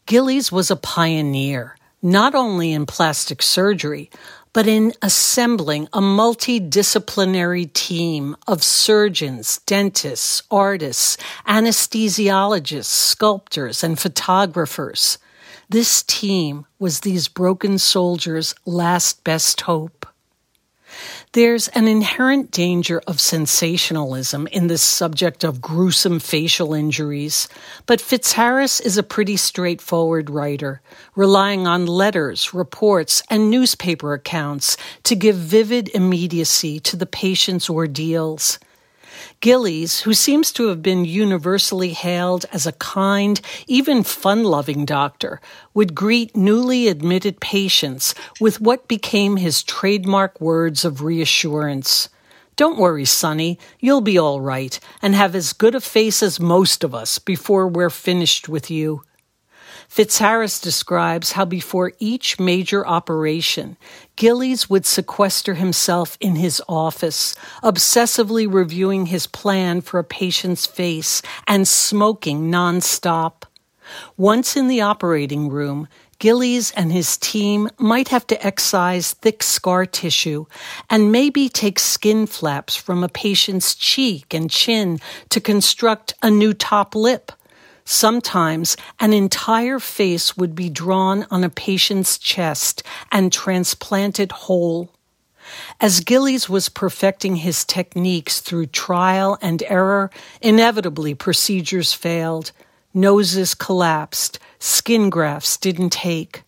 Gillies 0.07 0.51
was 0.53 0.71
a 0.71 0.77
pioneer, 0.77 1.77
not 2.01 2.35
only 2.35 2.73
in 2.73 2.87
plastic 2.87 3.43
surgery, 3.43 4.11
but 4.53 4.67
in 4.67 4.93
assembling 5.03 5.87
a 5.93 6.01
multidisciplinary 6.01 7.73
team 7.73 8.37
of 8.49 8.63
surgeons, 8.63 9.59
dentists, 9.67 10.43
artists, 10.51 11.17
anesthesiologists, 11.47 12.85
sculptors, 12.87 13.85
and 13.85 13.99
photographers. 13.99 15.19
This 15.69 16.03
team 16.03 16.67
was 16.81 17.01
these 17.01 17.29
broken 17.29 17.79
soldiers' 17.79 18.55
last 18.67 19.23
best 19.23 19.61
hope. 19.63 20.00
There's 21.33 21.69
an 21.69 21.87
inherent 21.87 22.51
danger 22.51 23.01
of 23.07 23.21
sensationalism 23.21 24.49
in 24.49 24.67
this 24.67 24.83
subject 24.83 25.45
of 25.45 25.61
gruesome 25.61 26.19
facial 26.19 26.75
injuries, 26.75 27.49
but 27.87 28.01
Fitzharris 28.01 28.85
is 28.85 28.99
a 28.99 29.05
pretty 29.05 29.37
straightforward 29.37 30.29
writer, 30.29 30.83
relying 31.15 31.69
on 31.69 31.87
letters, 31.87 32.53
reports, 32.53 33.23
and 33.31 33.49
newspaper 33.49 34.13
accounts 34.13 34.77
to 35.05 35.15
give 35.15 35.37
vivid 35.37 35.89
immediacy 35.95 36.81
to 36.81 36.97
the 36.97 37.07
patient's 37.07 37.71
ordeals. 37.71 38.59
Gillies, 39.41 40.01
who 40.01 40.15
seems 40.15 40.53
to 40.53 40.69
have 40.69 40.83
been 40.83 41.05
universally 41.05 41.93
hailed 41.93 42.47
as 42.53 42.67
a 42.67 42.73
kind, 42.73 43.41
even 43.67 44.03
fun 44.03 44.45
loving 44.45 44.85
doctor, 44.85 45.41
would 45.75 45.95
greet 45.95 46.37
newly 46.37 46.89
admitted 46.89 47.41
patients 47.41 48.15
with 48.41 48.61
what 48.61 48.89
became 48.89 49.37
his 49.37 49.63
trademark 49.63 50.41
words 50.41 50.85
of 50.85 51.03
reassurance. 51.03 52.09
Don't 52.57 52.79
worry, 52.79 53.07
Sonny, 53.07 53.59
you'll 53.79 54.03
be 54.03 54.19
all 54.19 54.41
right 54.41 54.79
and 55.01 55.15
have 55.15 55.35
as 55.35 55.55
good 55.55 55.75
a 55.75 55.81
face 55.81 56.23
as 56.23 56.39
most 56.39 56.85
of 56.85 56.95
us 56.95 57.19
before 57.19 57.67
we're 57.67 57.89
finished 57.89 58.49
with 58.49 58.71
you. 58.71 59.03
Fitzharris 59.91 60.63
describes 60.63 61.33
how 61.33 61.45
before 61.45 61.93
each 61.99 62.39
major 62.39 62.87
operation, 62.87 63.77
Gillies 64.15 64.71
would 64.71 64.87
sequester 64.87 65.55
himself 65.55 66.17
in 66.21 66.37
his 66.37 66.63
office, 66.69 67.35
obsessively 67.61 68.47
reviewing 68.51 69.07
his 69.07 69.27
plan 69.27 69.81
for 69.81 69.99
a 69.99 70.05
patient's 70.05 70.65
face 70.65 71.23
and 71.49 71.67
smoking 71.67 72.53
nonstop. 72.53 73.43
Once 74.17 74.57
in 74.57 74.69
the 74.69 74.81
operating 74.81 75.49
room, 75.49 75.89
Gillies 76.21 76.71
and 76.73 76.93
his 76.93 77.17
team 77.17 77.69
might 77.77 78.09
have 78.09 78.27
to 78.29 78.47
excise 78.47 79.15
thick 79.15 79.43
scar 79.43 79.87
tissue 79.87 80.47
and 80.89 81.11
maybe 81.11 81.49
take 81.49 81.81
skin 81.81 82.27
flaps 82.27 82.77
from 82.77 83.03
a 83.03 83.09
patient's 83.09 83.75
cheek 83.75 84.33
and 84.33 84.51
chin 84.51 85.01
to 85.31 85.41
construct 85.41 86.15
a 86.23 86.31
new 86.31 86.55
top 86.55 86.95
lip. 86.95 87.33
Sometimes 87.91 88.77
an 89.01 89.13
entire 89.13 89.81
face 89.81 90.37
would 90.37 90.55
be 90.55 90.71
drawn 90.71 91.27
on 91.29 91.43
a 91.43 91.51
patient's 91.51 92.19
chest 92.19 92.85
and 93.11 93.33
transplanted 93.33 94.31
whole. 94.31 94.91
As 95.81 95.99
Gillies 95.99 96.49
was 96.49 96.69
perfecting 96.69 97.35
his 97.35 97.65
techniques 97.65 98.39
through 98.39 98.67
trial 98.67 99.39
and 99.43 99.61
error, 99.67 100.09
inevitably 100.41 101.17
procedures 101.17 101.93
failed. 101.93 102.53
Noses 102.95 103.57
collapsed, 103.57 104.39
skin 104.61 105.11
grafts 105.11 105.57
didn't 105.57 105.91
take. 105.91 106.45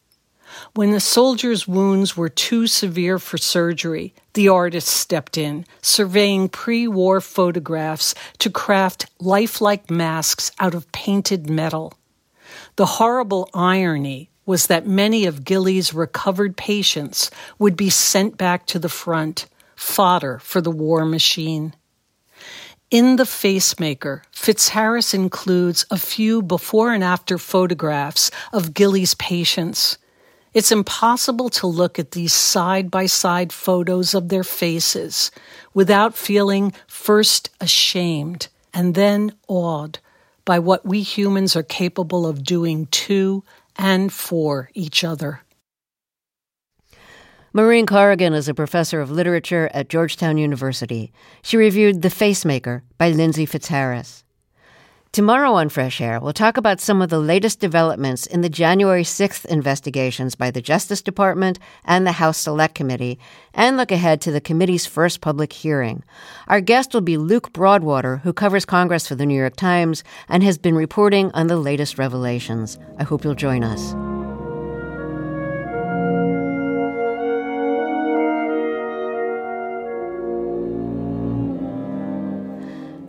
When 0.74 0.92
the 0.92 1.00
soldier's 1.00 1.68
wounds 1.68 2.16
were 2.16 2.30
too 2.30 2.66
severe 2.66 3.18
for 3.18 3.36
surgery, 3.36 4.14
the 4.32 4.48
artist 4.48 4.88
stepped 4.88 5.36
in, 5.36 5.66
surveying 5.82 6.48
pre 6.48 6.88
war 6.88 7.20
photographs 7.20 8.14
to 8.38 8.48
craft 8.48 9.04
lifelike 9.20 9.90
masks 9.90 10.50
out 10.58 10.74
of 10.74 10.90
painted 10.90 11.50
metal. 11.50 11.92
The 12.76 12.86
horrible 12.86 13.50
irony 13.52 14.30
was 14.46 14.68
that 14.68 14.86
many 14.86 15.26
of 15.26 15.44
Gillies' 15.44 15.92
recovered 15.92 16.56
patients 16.56 17.30
would 17.58 17.76
be 17.76 17.90
sent 17.90 18.38
back 18.38 18.64
to 18.68 18.78
the 18.78 18.88
front, 18.88 19.46
fodder 19.76 20.38
for 20.38 20.62
the 20.62 20.70
war 20.70 21.04
machine. 21.04 21.74
In 22.90 23.16
The 23.16 23.24
Facemaker, 23.24 24.22
Fitzharris 24.32 25.12
includes 25.12 25.84
a 25.90 25.98
few 25.98 26.40
before 26.40 26.94
and 26.94 27.04
after 27.04 27.36
photographs 27.36 28.30
of 28.54 28.72
Gillies' 28.72 29.14
patients. 29.14 29.98
It's 30.54 30.70
impossible 30.70 31.48
to 31.50 31.66
look 31.66 31.98
at 31.98 32.10
these 32.10 32.34
side 32.34 32.90
by 32.90 33.06
side 33.06 33.52
photos 33.52 34.14
of 34.14 34.28
their 34.28 34.44
faces 34.44 35.30
without 35.72 36.14
feeling 36.14 36.74
first 36.86 37.48
ashamed 37.60 38.48
and 38.74 38.94
then 38.94 39.32
awed 39.48 39.98
by 40.44 40.58
what 40.58 40.84
we 40.84 41.00
humans 41.02 41.56
are 41.56 41.62
capable 41.62 42.26
of 42.26 42.44
doing 42.44 42.86
to 42.86 43.44
and 43.76 44.12
for 44.12 44.70
each 44.74 45.04
other. 45.04 45.40
Maureen 47.54 47.86
Corrigan 47.86 48.32
is 48.34 48.48
a 48.48 48.54
professor 48.54 49.00
of 49.00 49.10
literature 49.10 49.70
at 49.74 49.88
Georgetown 49.88 50.38
University. 50.38 51.12
She 51.42 51.56
reviewed 51.56 52.02
The 52.02 52.08
Facemaker 52.08 52.82
by 52.98 53.10
Lindsey 53.10 53.46
Fitzharris. 53.46 54.24
Tomorrow 55.12 55.52
on 55.52 55.68
Fresh 55.68 56.00
Air, 56.00 56.18
we'll 56.20 56.32
talk 56.32 56.56
about 56.56 56.80
some 56.80 57.02
of 57.02 57.10
the 57.10 57.18
latest 57.18 57.60
developments 57.60 58.24
in 58.24 58.40
the 58.40 58.48
January 58.48 59.02
6th 59.02 59.44
investigations 59.44 60.34
by 60.34 60.50
the 60.50 60.62
Justice 60.62 61.02
Department 61.02 61.58
and 61.84 62.06
the 62.06 62.12
House 62.12 62.38
Select 62.38 62.74
Committee, 62.74 63.18
and 63.52 63.76
look 63.76 63.92
ahead 63.92 64.22
to 64.22 64.32
the 64.32 64.40
committee's 64.40 64.86
first 64.86 65.20
public 65.20 65.52
hearing. 65.52 66.02
Our 66.48 66.62
guest 66.62 66.94
will 66.94 67.02
be 67.02 67.18
Luke 67.18 67.52
Broadwater, 67.52 68.22
who 68.22 68.32
covers 68.32 68.64
Congress 68.64 69.06
for 69.06 69.14
the 69.14 69.26
New 69.26 69.38
York 69.38 69.56
Times 69.56 70.02
and 70.30 70.42
has 70.42 70.56
been 70.56 70.74
reporting 70.74 71.30
on 71.32 71.46
the 71.46 71.58
latest 71.58 71.98
revelations. 71.98 72.78
I 72.96 73.02
hope 73.02 73.22
you'll 73.22 73.34
join 73.34 73.64
us. 73.64 73.94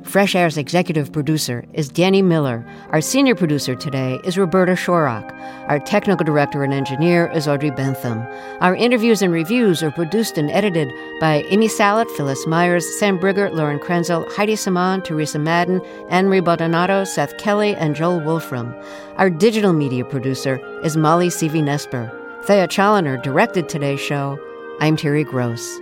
Fresh 0.03 0.35
Air's 0.35 0.57
executive 0.57 1.11
producer 1.11 1.65
is 1.73 1.87
Danny 1.89 2.21
Miller. 2.21 2.65
Our 2.89 3.01
senior 3.01 3.35
producer 3.35 3.73
today 3.73 4.19
is 4.23 4.37
Roberta 4.37 4.73
Shorrock. 4.73 5.31
Our 5.69 5.79
technical 5.79 6.25
director 6.25 6.63
and 6.63 6.73
engineer 6.73 7.31
is 7.33 7.47
Audrey 7.47 7.71
Bentham. 7.71 8.19
Our 8.59 8.75
interviews 8.75 9.21
and 9.21 9.33
reviews 9.33 9.81
are 9.81 9.91
produced 9.91 10.37
and 10.37 10.51
edited 10.51 10.91
by 11.19 11.43
Amy 11.49 11.67
Salit, 11.67 12.09
Phyllis 12.11 12.45
Myers, 12.45 12.85
Sam 12.99 13.17
Briger, 13.17 13.51
Lauren 13.51 13.79
Krenzel, 13.79 14.29
Heidi 14.33 14.55
Saman, 14.55 15.01
Teresa 15.01 15.39
Madden, 15.39 15.81
Anne-Marie 16.09 16.41
Baldonado, 16.41 17.05
Seth 17.05 17.37
Kelley, 17.37 17.75
and 17.75 17.95
Joel 17.95 18.19
Wolfram. 18.19 18.75
Our 19.15 19.29
digital 19.29 19.73
media 19.73 20.03
producer 20.05 20.59
is 20.83 20.97
Molly 20.97 21.29
Seavy 21.29 21.63
Nesper. 21.63 22.11
Thea 22.45 22.67
Chaloner 22.67 23.21
directed 23.23 23.69
today's 23.69 24.01
show. 24.01 24.37
I'm 24.79 24.97
Terry 24.97 25.23
Gross. 25.23 25.79